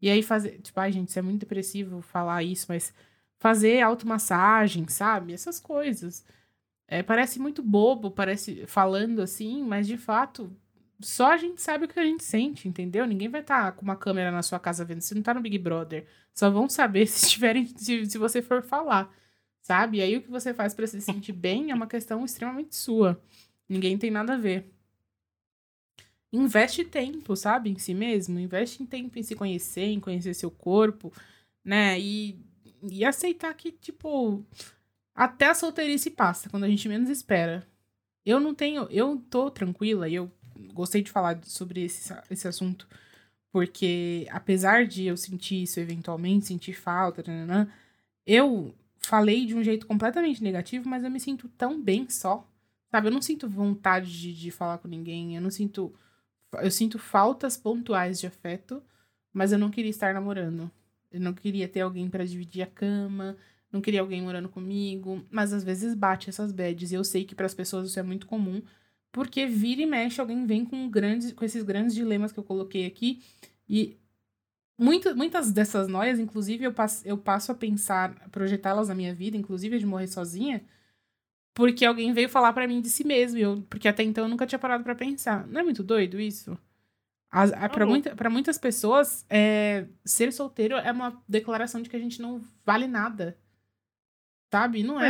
[0.00, 2.92] E aí fazer, tipo, ai gente, isso é muito depressivo falar isso, mas
[3.38, 5.32] fazer automassagem, sabe?
[5.32, 6.24] Essas coisas.
[6.88, 10.54] É, parece muito bobo, parece falando assim, mas de fato,
[11.00, 13.06] só a gente sabe o que a gente sente, entendeu?
[13.06, 15.00] Ninguém vai estar tá com uma câmera na sua casa vendo.
[15.00, 16.06] Você não tá no Big Brother.
[16.34, 19.12] Só vão saber se tiverem, se, se você for falar
[19.64, 19.98] sabe?
[19.98, 23.20] E aí o que você faz para se sentir bem é uma questão extremamente sua.
[23.66, 24.70] Ninguém tem nada a ver.
[26.30, 28.38] Investe tempo, sabe, em si mesmo.
[28.38, 31.10] Investe em tempo em se conhecer, em conhecer seu corpo,
[31.64, 31.98] né?
[31.98, 32.38] E,
[32.82, 34.44] e aceitar que, tipo,
[35.14, 37.66] até a solteirice passa, quando a gente menos espera.
[38.24, 38.86] Eu não tenho.
[38.90, 40.30] Eu tô tranquila e eu
[40.74, 42.86] gostei de falar sobre esse, esse assunto,
[43.50, 47.70] porque apesar de eu sentir isso eventualmente, sentir falta, nananã,
[48.26, 52.46] eu falei de um jeito completamente negativo, mas eu me sinto tão bem só.
[52.90, 53.08] Sabe?
[53.08, 55.36] Eu não sinto vontade de, de falar com ninguém.
[55.36, 55.92] Eu não sinto.
[56.60, 58.82] Eu sinto faltas pontuais de afeto,
[59.32, 60.70] mas eu não queria estar namorando.
[61.10, 63.36] Eu não queria ter alguém para dividir a cama,
[63.72, 67.34] não queria alguém morando comigo, mas às vezes bate essas bads e eu sei que
[67.34, 68.62] para as pessoas isso é muito comum,
[69.14, 72.84] porque vira e mexe alguém vem com grandes com esses grandes dilemas que eu coloquei
[72.84, 73.22] aqui
[73.68, 73.96] e
[74.76, 79.36] muito, muitas dessas noias, inclusive, eu passo, eu passo a pensar, projetá-las na minha vida,
[79.36, 80.64] inclusive de morrer sozinha,
[81.54, 84.46] porque alguém veio falar para mim de si mesmo, eu, porque até então eu nunca
[84.46, 85.46] tinha parado para pensar.
[85.46, 86.58] Não é muito doido isso?
[87.68, 92.42] Para muita, muitas pessoas, é, ser solteiro é uma declaração de que a gente não
[92.66, 93.38] vale nada.
[94.52, 94.82] Sabe?
[94.82, 95.08] Não é.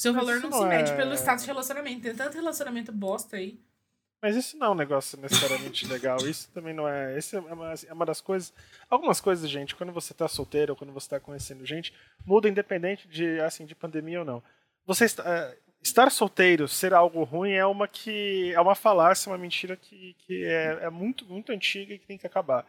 [0.00, 0.96] Seu, seu valor não, não se mede é...
[0.96, 2.00] pelo status de relacionamento.
[2.00, 3.60] Tem tanto relacionamento bosta aí.
[4.22, 6.16] Mas isso não é um negócio necessariamente legal.
[6.26, 7.18] Isso também não é.
[7.18, 8.50] Isso é uma, é uma das coisas.
[8.88, 11.92] Algumas coisas, gente, quando você está solteiro ou quando você está conhecendo gente,
[12.24, 14.42] muda independente de assim de pandemia ou não.
[14.86, 19.36] Você está, é, estar solteiro, ser algo ruim é uma que é uma falácia, uma
[19.36, 22.66] mentira que, que é, é muito muito antiga e que tem que acabar.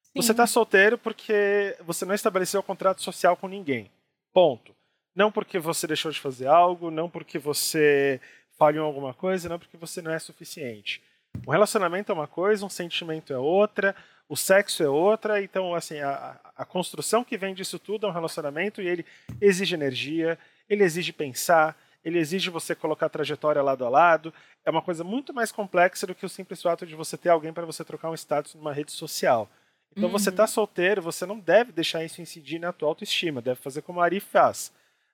[0.00, 0.10] Sim.
[0.16, 3.88] Você está solteiro porque você não estabeleceu um contrato social com ninguém.
[4.32, 4.74] Ponto.
[5.14, 8.20] Não porque você deixou de fazer algo, não porque você
[8.58, 11.02] falham em alguma coisa, não porque você não é suficiente.
[11.46, 13.94] Um relacionamento é uma coisa, um sentimento é outra,
[14.28, 18.12] o sexo é outra, então assim, a, a construção que vem disso tudo é um
[18.12, 19.04] relacionamento e ele
[19.40, 20.38] exige energia,
[20.68, 24.32] ele exige pensar, ele exige você colocar a trajetória lado a lado.
[24.64, 27.52] É uma coisa muito mais complexa do que o simples fato de você ter alguém
[27.52, 29.48] para você trocar um status numa rede social.
[29.92, 30.10] Então uhum.
[30.10, 34.00] você está solteiro, você não deve deixar isso incidir na tua autoestima, deve fazer como
[34.00, 34.72] a Ari faz.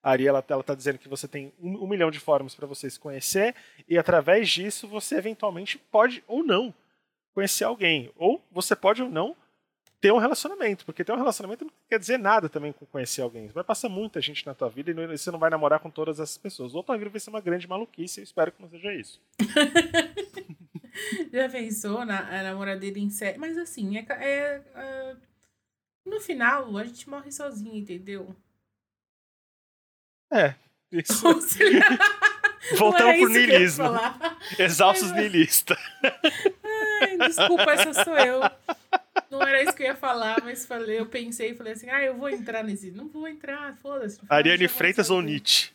[0.09, 2.89] Ari ela, ela tá dizendo que você tem um, um milhão de formas para você
[2.89, 3.55] se conhecer
[3.89, 6.75] e através disso você eventualmente pode ou não
[7.35, 8.11] conhecer alguém.
[8.17, 9.37] Ou você pode ou não
[10.01, 13.49] ter um relacionamento, porque ter um relacionamento não quer dizer nada também com conhecer alguém.
[13.49, 16.39] Vai passar muita gente na tua vida e você não vai namorar com todas essas
[16.39, 16.75] pessoas.
[16.75, 19.21] Ou tua vida vai ser uma grande maluquice, eu espero que não seja isso.
[21.33, 23.39] Já pensou na namoradeira em série?
[23.39, 25.17] Mas assim, é, é, é,
[26.05, 28.35] no final a gente morre sozinho, entendeu?
[30.33, 30.55] É,
[30.93, 31.23] isso.
[32.77, 33.85] Voltamos pro niilismo.
[34.59, 35.77] Exaustos niilista.
[37.27, 38.41] desculpa, essa sou eu.
[39.31, 42.03] Não era isso que eu ia falar, mas falei, eu pensei e falei assim: ah,
[42.03, 42.91] eu vou entrar nesse.
[42.91, 44.21] Não vou entrar, foda-se.
[44.29, 45.71] Ariane Freitas ou Nietzsche?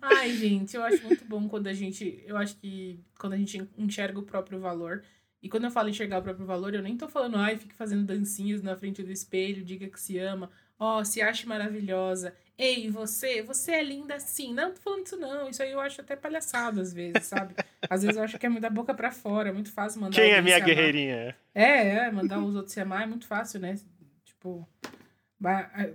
[0.00, 2.22] Ai, gente, eu acho muito bom quando a gente.
[2.26, 5.02] Eu acho que quando a gente enxerga o próprio valor.
[5.42, 8.04] E quando eu falo enxergar o próprio valor, eu nem tô falando, ai, fique fazendo
[8.04, 10.48] dancinhas na frente do espelho, diga que se ama.
[10.84, 12.34] Ó, se acha maravilhosa.
[12.58, 14.52] Ei, você, você é linda sim.
[14.52, 15.48] Não tô falando isso, não.
[15.48, 17.54] Isso aí eu acho até palhaçado às vezes, sabe?
[17.88, 19.50] Às vezes eu acho que é muito da boca para fora.
[19.50, 20.16] É muito fácil mandar.
[20.16, 21.36] Quem é minha guerreirinha?
[21.54, 23.78] É, é, mandar os outros se amar é muito fácil, né?
[24.24, 24.68] Tipo.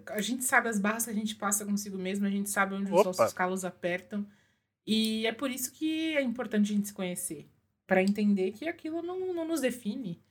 [0.08, 2.90] A gente sabe as barras que a gente passa consigo mesmo, a gente sabe onde
[2.90, 3.10] Opa.
[3.10, 4.26] os nossos calos apertam.
[4.86, 7.46] E é por isso que é importante a gente se conhecer.
[7.86, 10.22] para entender que aquilo não, não nos define.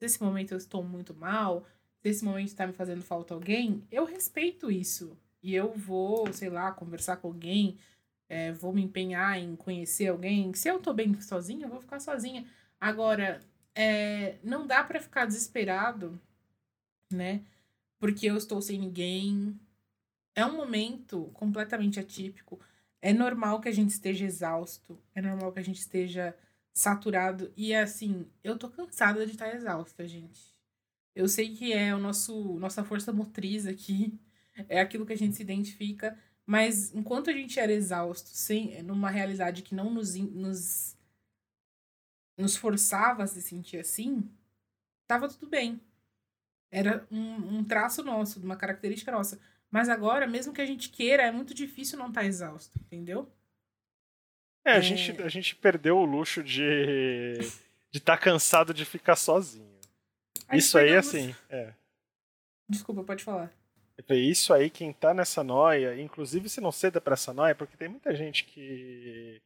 [0.00, 1.66] Nesse momento eu estou muito mal,
[2.06, 5.18] desse momento está me fazendo falta alguém, eu respeito isso.
[5.42, 7.78] E eu vou, sei lá, conversar com alguém,
[8.28, 10.54] é, vou me empenhar em conhecer alguém.
[10.54, 12.46] Se eu tô bem sozinha, eu vou ficar sozinha.
[12.80, 13.40] Agora,
[13.74, 16.20] é, não dá para ficar desesperado,
[17.12, 17.42] né?
[17.98, 19.58] Porque eu estou sem ninguém.
[20.36, 22.60] É um momento completamente atípico.
[23.02, 26.36] É normal que a gente esteja exausto, é normal que a gente esteja
[26.72, 27.52] saturado.
[27.56, 30.55] E assim, eu tô cansada de estar exausta, gente.
[31.16, 34.20] Eu sei que é o nosso nossa força motriz aqui,
[34.68, 39.10] é aquilo que a gente se identifica, mas enquanto a gente era exausto, sem numa
[39.10, 40.96] realidade que não nos, nos,
[42.36, 44.30] nos forçava a se sentir assim,
[45.06, 45.80] tava tudo bem.
[46.70, 49.40] Era um, um traço nosso, uma característica nossa.
[49.70, 53.32] Mas agora, mesmo que a gente queira, é muito difícil não estar tá exausto, entendeu?
[54.64, 54.82] É, a, é...
[54.82, 57.38] Gente, a gente perdeu o luxo de
[57.96, 59.75] de estar tá cansado de ficar sozinho.
[60.52, 61.72] Isso aí, assim, é.
[62.68, 63.52] Desculpa, pode falar.
[64.10, 67.88] Isso aí, quem tá nessa noia, inclusive se não ceda para essa noia, porque tem
[67.88, 69.40] muita gente que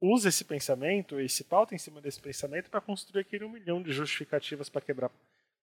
[0.00, 3.82] usa esse pensamento e se pauta em cima desse pensamento para construir aquele um milhão
[3.82, 5.10] de justificativas para quebrar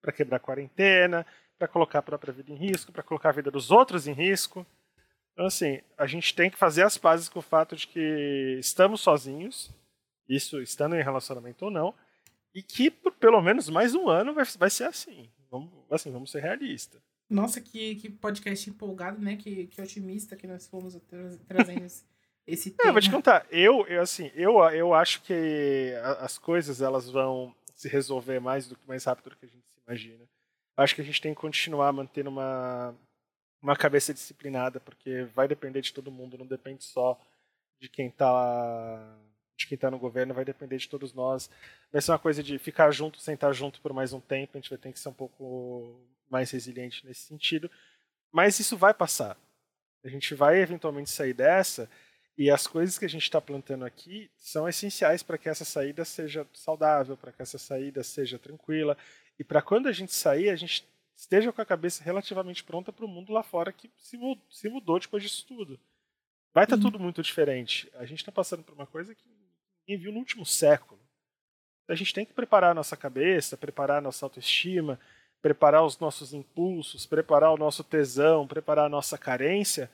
[0.01, 1.25] para quebrar a quarentena,
[1.57, 4.65] para colocar a própria vida em risco, para colocar a vida dos outros em risco.
[5.33, 9.01] Então, assim, a gente tem que fazer as pazes com o fato de que estamos
[9.01, 9.69] sozinhos,
[10.27, 11.93] isso estando em relacionamento ou não,
[12.53, 15.29] e que por pelo menos mais um ano vai, vai ser assim.
[15.49, 17.01] Vamos, assim, vamos ser realistas.
[17.29, 19.35] Nossa, que, que podcast empolgado, né?
[19.35, 21.85] Que, que otimista que nós fomos tra trazendo
[22.47, 22.89] esse, tema.
[22.89, 23.45] É, vou te contar.
[23.51, 28.77] Eu, eu, assim, eu, eu acho que as coisas elas vão se resolver mais do
[28.87, 30.27] mais rápido do que a gente se imagina.
[30.75, 32.95] Acho que a gente tem que continuar mantendo uma,
[33.61, 37.19] uma cabeça disciplinada, porque vai depender de todo mundo, não depende só
[37.79, 39.17] de quem está
[39.59, 41.49] de quem está no governo, vai depender de todos nós.
[41.91, 44.69] Vai ser uma coisa de ficar junto, sentar junto por mais um tempo, a gente
[44.69, 45.99] vai ter que ser um pouco
[46.29, 47.69] mais resiliente nesse sentido.
[48.31, 49.37] Mas isso vai passar.
[50.03, 51.89] A gente vai eventualmente sair dessa
[52.37, 56.05] e as coisas que a gente está plantando aqui são essenciais para que essa saída
[56.05, 58.97] seja saudável, para que essa saída seja tranquila
[59.37, 60.87] e para quando a gente sair, a gente
[61.17, 65.21] esteja com a cabeça relativamente pronta para o mundo lá fora que se mudou depois
[65.21, 65.77] disso tudo.
[66.53, 67.91] Vai estar tá tudo muito diferente.
[67.95, 69.38] A gente está passando por uma coisa que
[69.89, 70.99] ninguém viu no último século.
[71.87, 74.99] A gente tem que preparar a nossa cabeça, preparar a nossa autoestima,
[75.41, 79.89] preparar os nossos impulsos, preparar o nosso tesão, preparar a nossa carência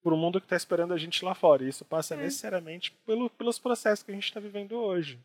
[0.00, 1.64] para o mundo que está esperando a gente lá fora.
[1.64, 2.18] E isso passa é.
[2.18, 5.18] necessariamente pelo, pelos processos que a gente está vivendo hoje.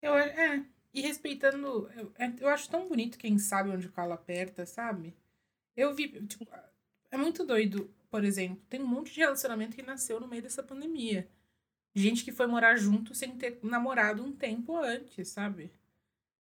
[0.00, 0.64] Eu, é,
[0.94, 1.90] e respeitando.
[1.96, 5.12] Eu, é, eu acho tão bonito quem sabe onde o calo aperta, sabe?
[5.76, 6.08] Eu vi.
[6.26, 6.46] Tipo,
[7.10, 8.62] é muito doido, por exemplo.
[8.68, 11.28] Tem um monte de relacionamento que nasceu no meio dessa pandemia
[11.96, 15.72] gente que foi morar junto sem ter namorado um tempo antes, sabe?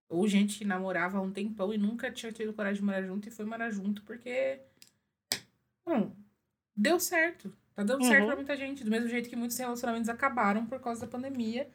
[0.10, 3.28] Ou gente que namorava há um tempão e nunca tinha tido coragem de morar junto
[3.28, 4.60] e foi morar junto porque.
[5.86, 6.14] Bom,
[6.76, 7.54] deu certo.
[7.74, 8.08] Tá dando uhum.
[8.08, 8.84] certo pra muita gente.
[8.84, 11.70] Do mesmo jeito que muitos relacionamentos acabaram por causa da pandemia,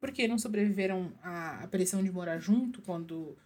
[0.00, 3.36] porque não sobreviveram à, à pressão de morar junto quando.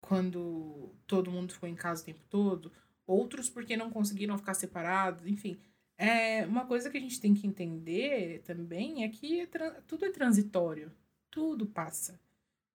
[0.00, 2.72] Quando todo mundo ficou em casa o tempo todo.
[3.06, 5.58] Outros porque não conseguiram ficar separados, enfim.
[5.98, 9.46] É, uma coisa que a gente tem que entender também é que é
[9.86, 10.92] tudo é transitório.
[11.30, 12.20] Tudo passa.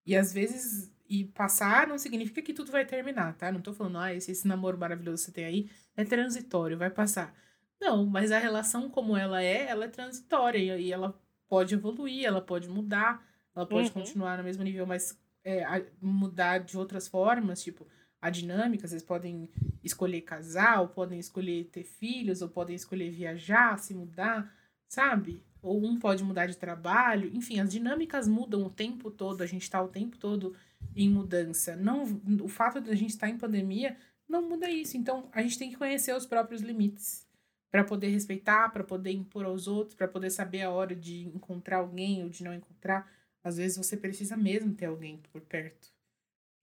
[0.05, 3.51] E às vezes, e passar não significa que tudo vai terminar, tá?
[3.51, 6.89] Não tô falando, ah, esse, esse namoro maravilhoso que você tem aí é transitório, vai
[6.89, 7.35] passar.
[7.79, 12.41] Não, mas a relação como ela é, ela é transitória e ela pode evoluir, ela
[12.41, 13.93] pode mudar, ela pode uhum.
[13.93, 17.87] continuar no mesmo nível, mas é, mudar de outras formas, tipo,
[18.21, 19.49] a dinâmica, vocês podem
[19.83, 24.53] escolher casar, ou podem escolher ter filhos, ou podem escolher viajar, se mudar,
[24.87, 25.43] sabe?
[25.61, 29.63] Ou um pode mudar de trabalho, enfim, as dinâmicas mudam o tempo todo, a gente
[29.63, 30.55] está o tempo todo
[30.95, 31.75] em mudança.
[31.75, 32.03] Não,
[32.41, 33.97] o fato de a gente estar tá em pandemia
[34.27, 34.97] não muda isso.
[34.97, 37.27] Então, a gente tem que conhecer os próprios limites
[37.71, 41.77] para poder respeitar, para poder impor aos outros, para poder saber a hora de encontrar
[41.77, 43.09] alguém ou de não encontrar.
[43.43, 45.91] Às vezes você precisa mesmo ter alguém por perto.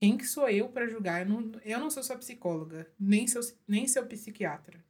[0.00, 1.22] Quem que sou eu para julgar?
[1.22, 4.84] Eu não, eu não sou sua psicóloga, nem seu, nem seu psiquiatra.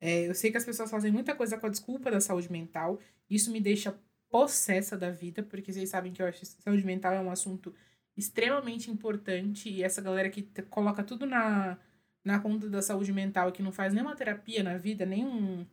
[0.00, 2.98] É, eu sei que as pessoas fazem muita coisa com a desculpa da saúde mental.
[3.28, 3.98] Isso me deixa
[4.30, 7.74] possessa da vida, porque vocês sabem que eu acho que saúde mental é um assunto
[8.16, 9.68] extremamente importante.
[9.68, 11.78] E essa galera que coloca tudo na,
[12.24, 15.66] na conta da saúde mental, que não faz nenhuma terapia na vida, nenhum.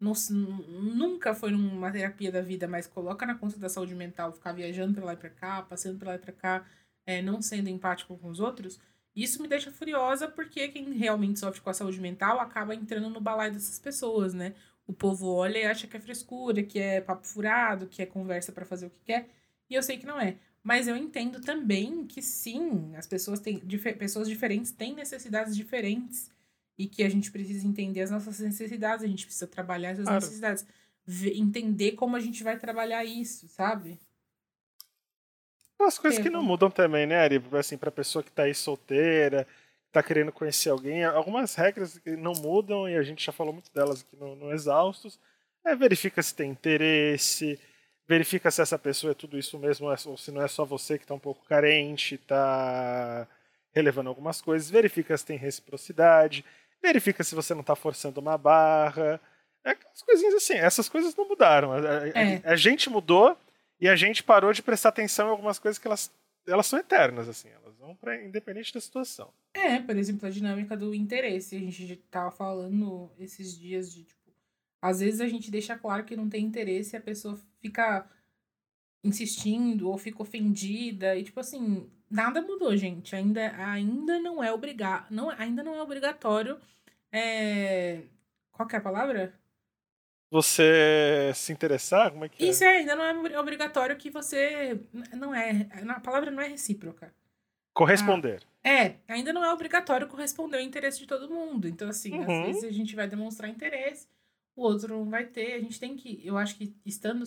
[0.00, 4.94] Nunca foi numa terapia da vida, mas coloca na conta da saúde mental, ficar viajando
[4.94, 6.66] pra lá e pra cá, passando pra lá e pra cá,
[7.08, 8.78] é, não sendo empático com os outros,
[9.16, 13.18] isso me deixa furiosa porque quem realmente sofre com a saúde mental acaba entrando no
[13.18, 14.54] balaio dessas pessoas, né?
[14.86, 18.52] O povo olha e acha que é frescura, que é papo furado, que é conversa
[18.52, 19.26] para fazer o que quer,
[19.70, 20.36] e eu sei que não é.
[20.62, 26.30] Mas eu entendo também que sim, as pessoas têm dif pessoas diferentes têm necessidades diferentes
[26.76, 30.20] e que a gente precisa entender as nossas necessidades, a gente precisa trabalhar essas claro.
[30.20, 30.66] necessidades,
[31.34, 33.98] entender como a gente vai trabalhar isso, sabe?
[35.80, 37.42] As coisas que não mudam também, né, Ari?
[37.52, 39.46] Assim, pra pessoa que tá aí solteira,
[39.86, 41.04] está querendo conhecer alguém.
[41.04, 45.18] Algumas regras não mudam e a gente já falou muito delas aqui no, no Exaustos.
[45.64, 47.58] É, verifica se tem interesse,
[48.06, 51.04] verifica se essa pessoa é tudo isso mesmo, ou se não é só você que
[51.04, 53.28] está um pouco carente, está
[53.72, 56.44] relevando algumas coisas, verifica se tem reciprocidade,
[56.82, 59.20] verifica se você não está forçando uma barra.
[59.64, 61.72] É as coisinhas assim, essas coisas não mudaram.
[61.72, 62.42] A, é.
[62.44, 63.36] a, a, gente mudou
[63.80, 66.10] e a gente parou de prestar atenção em algumas coisas que elas,
[66.46, 69.32] elas são eternas, assim, elas vão para independente da situação.
[69.54, 71.56] É, por exemplo, a dinâmica do interesse.
[71.56, 74.32] A gente tava falando esses dias de, tipo,
[74.80, 78.08] às vezes a gente deixa claro que não tem interesse e a pessoa fica
[79.02, 83.14] insistindo ou fica ofendida e tipo assim, nada mudou, gente.
[83.14, 86.58] Ainda, ainda não é obrigado, não, ainda não é obrigatório.
[87.12, 88.02] É...
[88.52, 89.37] Qual é a palavra?
[90.30, 92.10] Você se interessar?
[92.10, 92.48] Como é que é?
[92.48, 92.78] Isso é?
[92.78, 94.80] ainda não é obrigatório que você.
[95.14, 95.68] Não é.
[95.88, 97.14] A palavra não é recíproca.
[97.72, 98.42] Corresponder.
[98.64, 101.68] Ah, é, ainda não é obrigatório corresponder ao interesse de todo mundo.
[101.68, 102.40] Então, assim, uhum.
[102.40, 104.08] às vezes a gente vai demonstrar interesse,
[104.54, 105.54] o outro não vai ter.
[105.54, 106.20] A gente tem que.
[106.24, 107.24] Eu acho que estando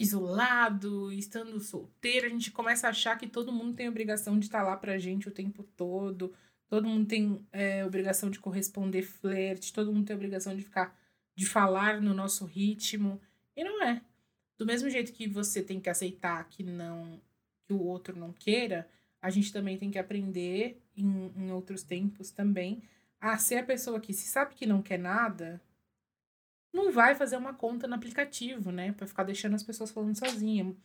[0.00, 4.62] isolado, estando solteiro, a gente começa a achar que todo mundo tem obrigação de estar
[4.62, 6.32] lá pra gente o tempo todo,
[6.66, 10.98] todo mundo tem é, obrigação de corresponder flerte, todo mundo tem obrigação de ficar,
[11.40, 13.18] de falar no nosso ritmo,
[13.56, 14.02] e não é.
[14.58, 17.18] Do mesmo jeito que você tem que aceitar que não,
[17.66, 18.86] que o outro não queira,
[19.22, 22.82] a gente também tem que aprender em, em outros tempos também
[23.18, 25.62] a ser a pessoa que se sabe que não quer nada,
[26.74, 28.92] não vai fazer uma conta no aplicativo, né?
[28.92, 30.76] Pra ficar deixando as pessoas falando sozinha.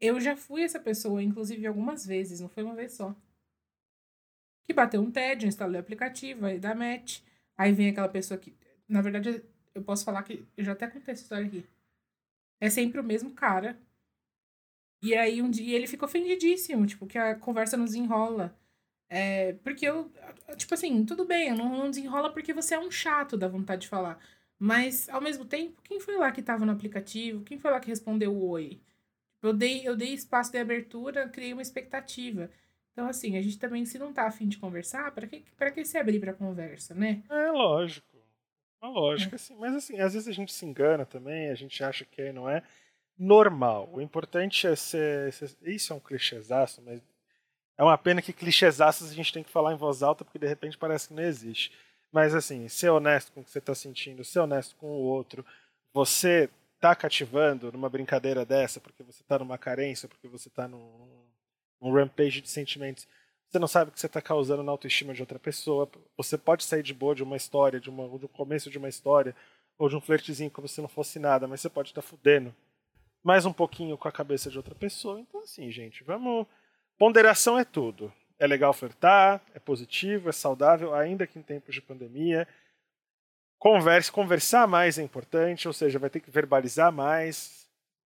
[0.00, 3.16] Eu já fui essa pessoa, inclusive, algumas vezes, não foi uma vez só.
[4.64, 7.20] Que bateu um tédio, instalei o aplicativo, aí dá match.
[7.56, 8.56] Aí vem aquela pessoa que.
[8.88, 9.42] Na verdade,
[9.74, 10.44] eu posso falar que.
[10.56, 11.64] Eu já até contei essa história aqui.
[12.60, 13.78] É sempre o mesmo cara.
[15.02, 18.56] E aí um dia ele fica ofendidíssimo, tipo, que a conversa nos enrola.
[19.08, 20.10] É, porque eu.
[20.56, 23.82] Tipo assim, tudo bem, eu não, não desenrola porque você é um chato da vontade
[23.82, 24.18] de falar.
[24.58, 27.42] Mas, ao mesmo tempo, quem foi lá que estava no aplicativo?
[27.44, 28.80] Quem foi lá que respondeu oi?
[29.42, 32.48] Eu dei, eu dei espaço de abertura, criei uma expectativa.
[32.92, 35.84] Então, assim, a gente também, se não tá afim de conversar, para que, pra que
[35.84, 37.22] se abrir pra conversa, né?
[37.28, 38.11] É lógico.
[38.82, 39.36] É lógico, é.
[39.36, 39.56] assim.
[39.56, 42.62] Mas, assim, às vezes a gente se engana também, a gente acha que não é
[43.16, 43.88] normal.
[43.92, 45.32] O importante é ser.
[45.32, 47.00] ser isso é um clichêzaço, mas
[47.78, 50.46] é uma pena que clichêzaços a gente tem que falar em voz alta, porque de
[50.46, 51.72] repente parece que não existe.
[52.10, 55.44] Mas assim, ser honesto com o que você está sentindo, ser honesto com o outro,
[55.92, 61.24] você tá cativando numa brincadeira dessa, porque você está numa carência, porque você está num,
[61.80, 63.06] num rampage de sentimentos,
[63.52, 65.86] você não sabe o que você está causando na autoestima de outra pessoa.
[66.16, 68.88] Você pode sair de boa de uma história, de, uma, de um começo de uma
[68.88, 69.36] história,
[69.78, 72.54] ou de um flertezinho como se não fosse nada, mas você pode estar tá fudendo
[73.22, 75.20] mais um pouquinho com a cabeça de outra pessoa.
[75.20, 76.46] Então, assim, gente, vamos.
[76.98, 78.10] Ponderação é tudo.
[78.38, 82.48] É legal flertar, é positivo, é saudável, ainda que em tempos de pandemia.
[83.58, 87.68] Converse, conversar mais é importante, ou seja, vai ter que verbalizar mais,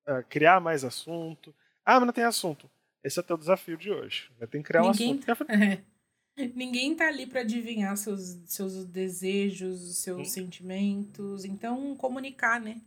[0.07, 1.55] uh, criar mais assunto.
[1.85, 2.71] Ah, mas não tem assunto.
[3.03, 4.31] Esse é o teu desafio de hoje.
[4.39, 5.47] Ter que criar Ninguém, um assunto.
[5.51, 5.83] É.
[6.55, 10.25] Ninguém tá ali para adivinhar seus, seus desejos, seus hum.
[10.25, 11.45] sentimentos.
[11.45, 12.81] Então, comunicar, né?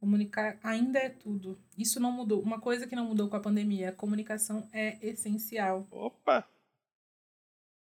[0.00, 1.58] Comunicar ainda é tudo.
[1.78, 2.40] Isso não mudou.
[2.40, 5.86] Uma coisa que não mudou com a pandemia, a comunicação é essencial.
[5.90, 6.46] Opa!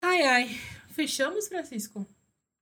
[0.02, 0.50] Ai, ai.
[0.90, 2.06] Fechamos, Francisco?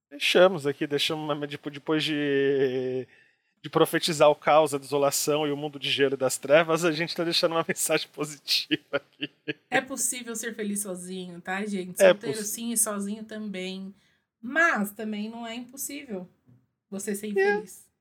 [0.10, 1.28] Fechamos aqui, deixamos
[1.72, 3.08] depois de,
[3.64, 6.92] de profetizar o caos, a desolação e o mundo de gelo e das trevas, a
[6.92, 9.32] gente está deixando uma mensagem positiva aqui.
[9.70, 12.02] É possível ser feliz sozinho, tá, gente?
[12.02, 13.96] É Solteiro é sim e sozinho também.
[14.42, 16.30] Mas também não é impossível
[16.90, 17.30] você ser é.
[17.30, 17.88] infeliz.
[17.88, 17.94] É.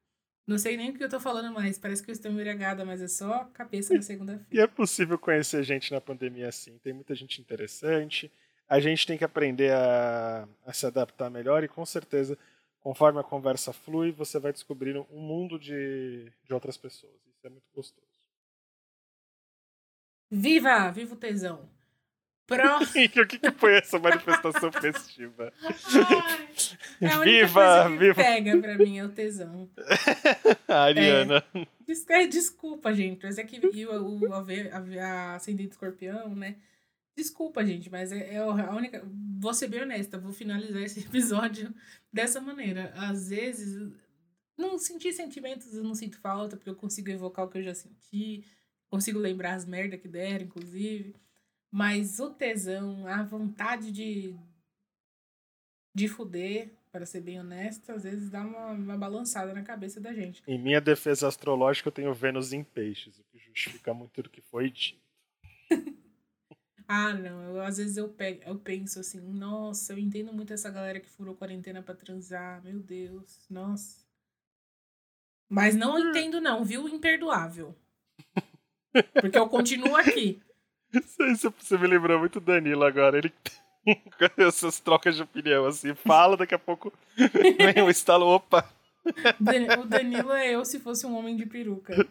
[0.49, 1.79] Não sei nem o que eu tô falando mais.
[1.79, 4.49] Parece que eu estou embriagada, mas é só cabeça na segunda-feira.
[4.51, 6.77] E é possível conhecer gente na pandemia assim.
[6.79, 8.29] Tem muita gente interessante
[8.73, 12.39] a gente tem que aprender a, a, se adaptar melhor e com certeza,
[12.83, 17.15] conforme a conversa flui, você vai descobrindo um mundo de, de outras pessoas.
[17.27, 18.07] Isso é muito gostoso.
[20.31, 20.91] Viva!
[20.91, 21.69] Viva o tesão!
[22.47, 23.05] Próximo.
[23.23, 25.53] o que, que foi essa manifestação festiva?
[25.63, 26.49] Ai,
[27.01, 28.15] é a viva, viva.
[28.15, 29.71] pega pra mim é o tesão.
[30.67, 31.45] a Ariana.
[32.09, 34.45] É, desculpa, gente, mas é que o, o, a,
[35.01, 36.57] a ascendente escorpião, né?
[37.17, 39.03] Desculpa, gente, mas é, é a única.
[39.39, 41.75] Vou ser bem honesta, vou finalizar esse episódio
[42.13, 42.93] dessa maneira.
[42.97, 43.93] Às vezes,
[44.57, 47.75] não senti sentimentos, eu não sinto falta, porque eu consigo evocar o que eu já
[47.75, 48.45] senti,
[48.89, 51.15] consigo lembrar as merdas que deram, inclusive.
[51.71, 54.35] Mas o tesão, a vontade de,
[55.95, 60.13] de fuder, para ser bem honesta, às vezes dá uma, uma balançada na cabeça da
[60.13, 60.43] gente.
[60.47, 64.43] Em minha defesa astrológica, eu tenho Vênus em peixes, o que justifica muito do que
[64.43, 65.02] foi dito.
[66.95, 67.43] Ah, não.
[67.57, 71.09] Eu, às vezes eu, pego, eu penso assim, nossa, eu entendo muito essa galera que
[71.09, 72.63] furou quarentena para transar.
[72.63, 74.03] Meu Deus, nossa.
[75.49, 76.11] Mas não hum.
[76.11, 76.87] entendo, não, viu?
[76.87, 77.75] Imperdoável.
[79.15, 80.43] Porque eu continuo aqui.
[80.93, 83.17] Você me lembrou muito do Danilo agora.
[83.17, 83.33] Ele
[84.37, 88.71] essas trocas de opinião, assim, fala, daqui a pouco vem um estalo, opa.
[89.81, 92.07] O Danilo é eu se fosse um homem de peruca.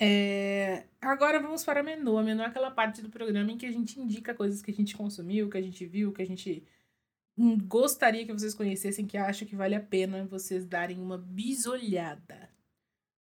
[0.00, 0.84] É...
[1.00, 2.18] Agora vamos para a menu.
[2.18, 4.74] A menu é aquela parte do programa em que a gente indica coisas que a
[4.74, 6.64] gente consumiu, que a gente viu, que a gente
[7.66, 12.48] gostaria que vocês conhecessem, que acha que vale a pena vocês darem uma bisolhada.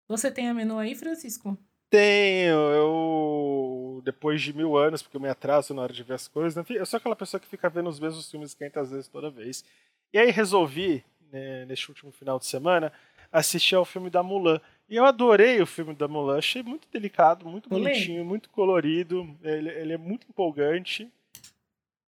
[0.08, 1.58] Você tem a menu aí, Francisco?
[1.90, 2.58] Tenho.
[2.72, 6.58] Eu, depois de mil anos, porque eu me atraso na hora de ver as coisas,
[6.58, 9.64] enfim, eu sou aquela pessoa que fica vendo os mesmos filmes 500 vezes toda vez.
[10.12, 12.92] E aí resolvi, né, neste último final de semana,
[13.32, 14.60] assistir ao filme da Mulan.
[14.94, 19.72] E eu adorei o filme da Mulan, achei muito delicado, muito bonitinho, muito colorido, ele,
[19.72, 21.12] ele é muito empolgante.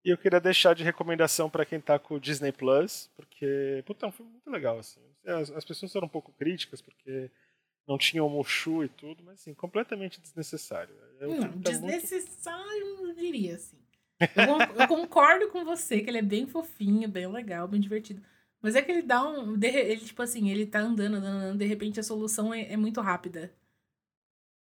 [0.03, 4.05] E eu queria deixar de recomendação para quem tá com o Disney Plus, porque, puta,
[4.05, 4.99] é um filme muito legal, assim.
[5.25, 7.31] As, as pessoas foram um pouco críticas, porque
[7.87, 10.93] não tinha o Mushu e tudo, mas, assim, completamente desnecessário.
[11.21, 13.07] Não, tá desnecessário, muito...
[13.07, 13.77] eu diria, assim.
[14.19, 18.21] Eu, eu, concordo com você que ele é bem fofinho, bem legal, bem divertido.
[18.63, 19.61] Mas é que ele dá um.
[19.61, 23.01] Ele, tipo assim, ele tá andando, andando, andando, de repente a solução é, é muito
[23.01, 23.53] rápida.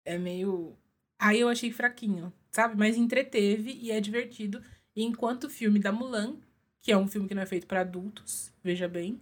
[0.03, 0.75] É meio.
[1.19, 2.75] Aí eu achei fraquinho, sabe?
[2.75, 4.63] Mas entreteve e é divertido.
[4.97, 6.37] E enquanto o filme da Mulan,
[6.81, 9.21] que é um filme que não é feito para adultos, veja bem,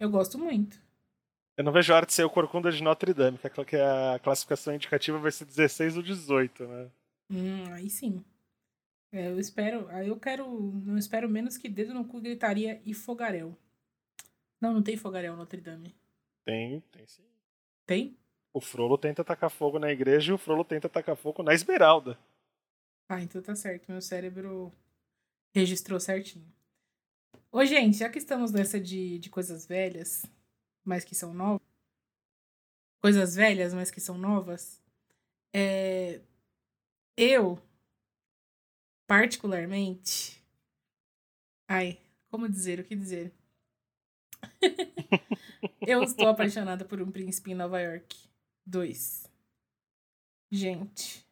[0.00, 0.82] eu gosto muito.
[1.56, 4.74] Eu não vejo a hora de ser o Corcunda de Notre Dame, que a classificação
[4.74, 6.90] indicativa vai ser 16 ou 18, né?
[7.30, 8.24] Hum, aí sim.
[9.12, 9.86] É, eu espero.
[9.90, 10.44] Aí eu quero.
[10.84, 13.56] Não espero menos que dedo no cu, gritaria e fogaréu.
[14.60, 15.94] Não, não tem fogaréu Notre Dame.
[16.44, 17.24] Tem, tem sim.
[17.86, 18.18] Tem?
[18.52, 22.18] O Frollo tenta tacar fogo na igreja e o Frollo tenta tacar fogo na Esmeralda.
[23.08, 23.90] Ah, então tá certo.
[23.90, 24.72] Meu cérebro
[25.54, 26.52] registrou certinho.
[27.50, 30.26] Ô, gente, já que estamos nessa de, de coisas velhas,
[30.84, 31.66] mas que são novas.
[33.00, 34.82] Coisas velhas, mas que são novas.
[35.54, 36.20] É,
[37.16, 37.58] eu,
[39.06, 40.44] particularmente.
[41.66, 41.98] Ai,
[42.28, 42.80] como dizer?
[42.80, 43.32] O que dizer?
[45.86, 48.16] eu estou apaixonada por um príncipe em Nova York.
[48.66, 49.28] Dois.
[50.50, 51.26] Gente.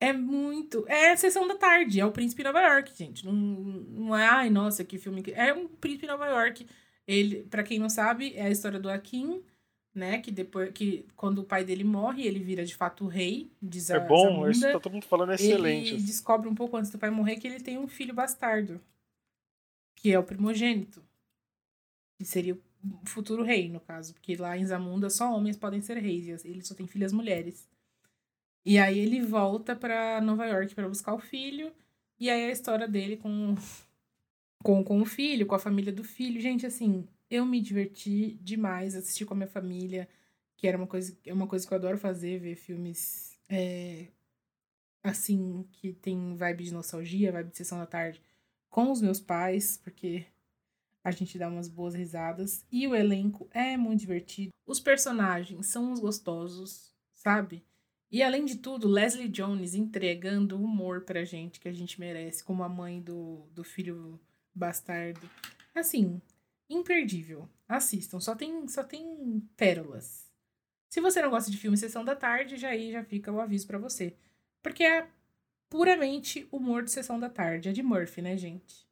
[0.00, 0.84] É muito.
[0.88, 2.00] É a sessão da tarde.
[2.00, 3.24] É o Príncipe Nova York, gente.
[3.24, 5.22] Não, não é, ai, nossa, que filme.
[5.34, 6.66] É um Príncipe Nova York.
[7.06, 9.42] Ele, para quem não sabe, é a história do Akin,
[9.94, 10.18] né?
[10.18, 13.80] Que depois que quando o pai dele morre, ele vira de fato o rei de
[13.90, 15.94] É bom, isso tá todo mundo falando é excelente.
[15.94, 18.80] Ele descobre um pouco antes do pai morrer que ele tem um filho bastardo,
[20.06, 21.02] que é o primogênito.
[22.16, 22.60] Que seria o
[23.08, 26.64] futuro rei, no caso, porque lá em Zamunda só homens podem ser reis, e ele
[26.64, 27.68] só tem filhas mulheres.
[28.64, 31.72] E aí ele volta para Nova York para buscar o filho.
[32.20, 33.56] E aí a história dele com,
[34.62, 36.40] com, com o filho, com a família do filho.
[36.40, 40.08] Gente, assim, eu me diverti demais, assisti com a minha família,
[40.56, 44.06] que era uma coisa, é uma coisa que eu adoro fazer, ver filmes é,
[45.02, 48.22] assim, que tem vibe de nostalgia, vibe de sessão da tarde,
[48.68, 50.26] com os meus pais, porque
[51.02, 52.66] a gente dá umas boas risadas.
[52.70, 54.52] E o elenco é muito divertido.
[54.66, 57.64] Os personagens são uns gostosos, sabe?
[58.10, 62.62] E além de tudo, Leslie Jones entregando humor pra gente que a gente merece, como
[62.62, 64.20] a mãe do, do filho
[64.54, 65.28] bastardo.
[65.74, 66.20] Assim,
[66.68, 67.48] imperdível.
[67.68, 70.26] Assistam, só tem, só tem pérolas.
[70.88, 73.66] Se você não gosta de filme Sessão da Tarde, já aí já fica o aviso
[73.66, 74.16] para você.
[74.62, 75.08] Porque é
[75.68, 77.68] puramente humor de Sessão da Tarde.
[77.68, 78.86] É de Murphy, né, gente?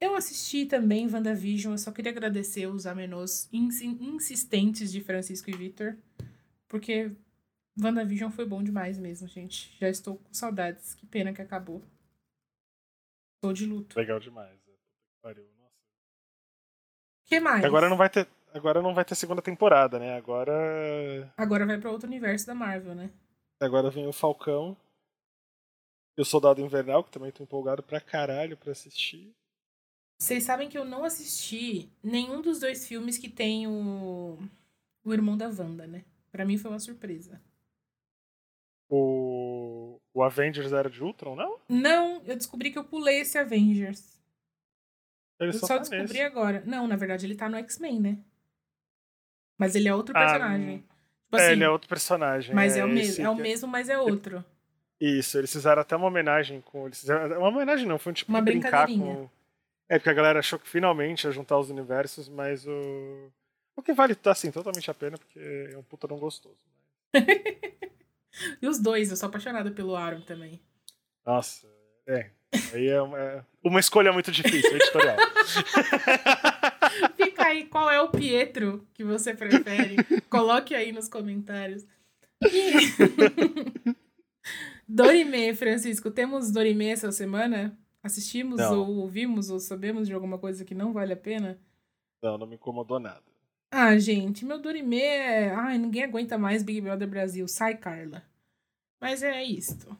[0.00, 5.98] Eu assisti também WandaVision, eu só queria agradecer os amenos insistentes de Francisco e Victor,
[6.66, 7.12] porque
[7.78, 9.76] WandaVision foi bom demais mesmo, gente.
[9.78, 10.94] Já estou com saudades.
[10.94, 11.82] Que pena que acabou.
[13.36, 13.98] Estou de luto.
[13.98, 14.58] Legal demais.
[14.68, 14.72] É,
[15.22, 15.44] pariu.
[15.58, 15.74] Nossa.
[17.26, 17.64] que mais?
[17.64, 18.26] Agora não vai ter.
[18.52, 20.16] Agora não vai ter segunda temporada, né?
[20.16, 21.32] Agora.
[21.36, 23.10] Agora vai para outro universo da Marvel, né?
[23.60, 24.76] Agora vem o Falcão.
[26.20, 29.34] E o Soldado Invernal, que também tô empolgado pra caralho pra assistir.
[30.18, 34.38] Vocês sabem que eu não assisti nenhum dos dois filmes que tem o.
[35.02, 36.04] O irmão da Wanda, né?
[36.30, 37.40] Pra mim foi uma surpresa.
[38.90, 41.58] O, o Avengers era de Ultron, não?
[41.66, 44.20] Não, eu descobri que eu pulei esse Avengers.
[45.40, 46.20] Ele eu só, só tá descobri nesse.
[46.20, 46.62] agora.
[46.66, 48.18] Não, na verdade ele tá no X-Men, né?
[49.56, 50.80] Mas ele é outro Ah, personagem.
[50.80, 52.54] Tipo é, assim, ele é outro personagem.
[52.54, 53.24] mas é, o esse mesmo.
[53.24, 54.44] É o mesmo, mas é outro.
[55.00, 56.86] Isso, eles fizeram até uma homenagem com.
[56.86, 59.30] Eles fizeram, uma homenagem não, foi um tipo Uma de brincar com.
[59.88, 63.30] É, porque a galera achou que finalmente ia juntar os universos, mas o.
[63.74, 66.58] O que vale tá assim, totalmente a pena, porque é um puta não gostoso.
[68.62, 70.60] E os dois, eu sou apaixonada pelo Aaron também.
[71.26, 71.66] Nossa,
[72.06, 72.30] é.
[72.72, 75.16] Aí é uma, é uma escolha muito difícil, editorial.
[77.16, 79.96] Fica aí, qual é o Pietro que você prefere?
[80.30, 81.84] Coloque aí nos comentários.
[82.42, 83.94] E...
[84.92, 87.78] Dorime, Francisco, temos Dorime essa semana?
[88.02, 88.80] Assistimos não.
[88.80, 91.60] ou ouvimos ou sabemos de alguma coisa que não vale a pena?
[92.20, 93.22] Não, não me incomodou nada.
[93.70, 95.50] Ah, gente, meu Dorime é.
[95.50, 97.46] Ai, ninguém aguenta mais Big Brother Brasil.
[97.46, 98.24] Sai, Carla.
[99.00, 99.96] Mas é isto.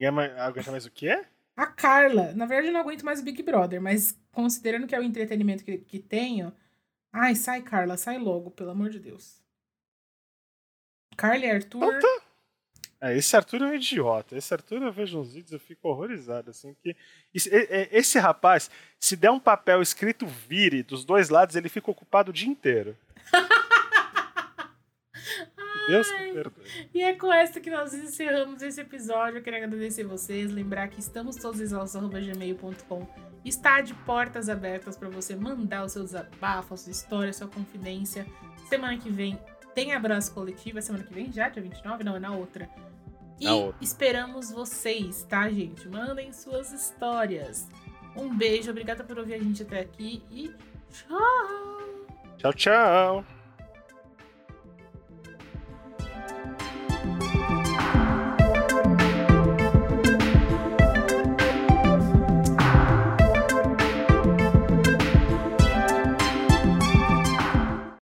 [0.00, 1.22] Ninguém aguenta mais o quê?
[1.54, 2.32] A Carla.
[2.32, 5.64] Na verdade, eu não aguento mais o Big Brother, mas considerando que é o entretenimento
[5.64, 6.50] que, que tenho.
[7.12, 9.42] Ai, sai, Carla, sai logo, pelo amor de Deus.
[11.14, 11.78] Carla e Arthur.
[11.78, 12.25] Então tá.
[13.06, 14.36] É, esse Arthur é um idiota.
[14.36, 16.50] Esse Arthur eu vejo uns vídeos eu fico horrorizado.
[16.50, 16.96] Assim, que
[17.34, 17.50] esse,
[17.90, 22.34] esse rapaz, se der um papel escrito vire dos dois lados, ele fica ocupado o
[22.34, 22.96] dia inteiro.
[25.88, 26.64] Deus me perdoe.
[26.92, 29.38] E é com essa que nós encerramos esse episódio.
[29.38, 33.06] Eu quero agradecer vocês, lembrar que estamos todos gmail.com
[33.44, 37.46] está de portas abertas para você mandar o seu desabafo, a sua história, a sua
[37.46, 38.26] confidência.
[38.68, 39.38] Semana que vem
[39.74, 40.78] tem abraço coletivo.
[40.78, 42.02] É semana que vem já, dia 29?
[42.02, 42.68] Não, é na outra.
[43.40, 45.88] E esperamos vocês, tá, gente?
[45.88, 47.68] Mandem suas histórias.
[48.16, 50.50] Um beijo, obrigada por ouvir a gente até aqui e
[50.90, 51.86] tchau!
[52.38, 53.35] Tchau, tchau!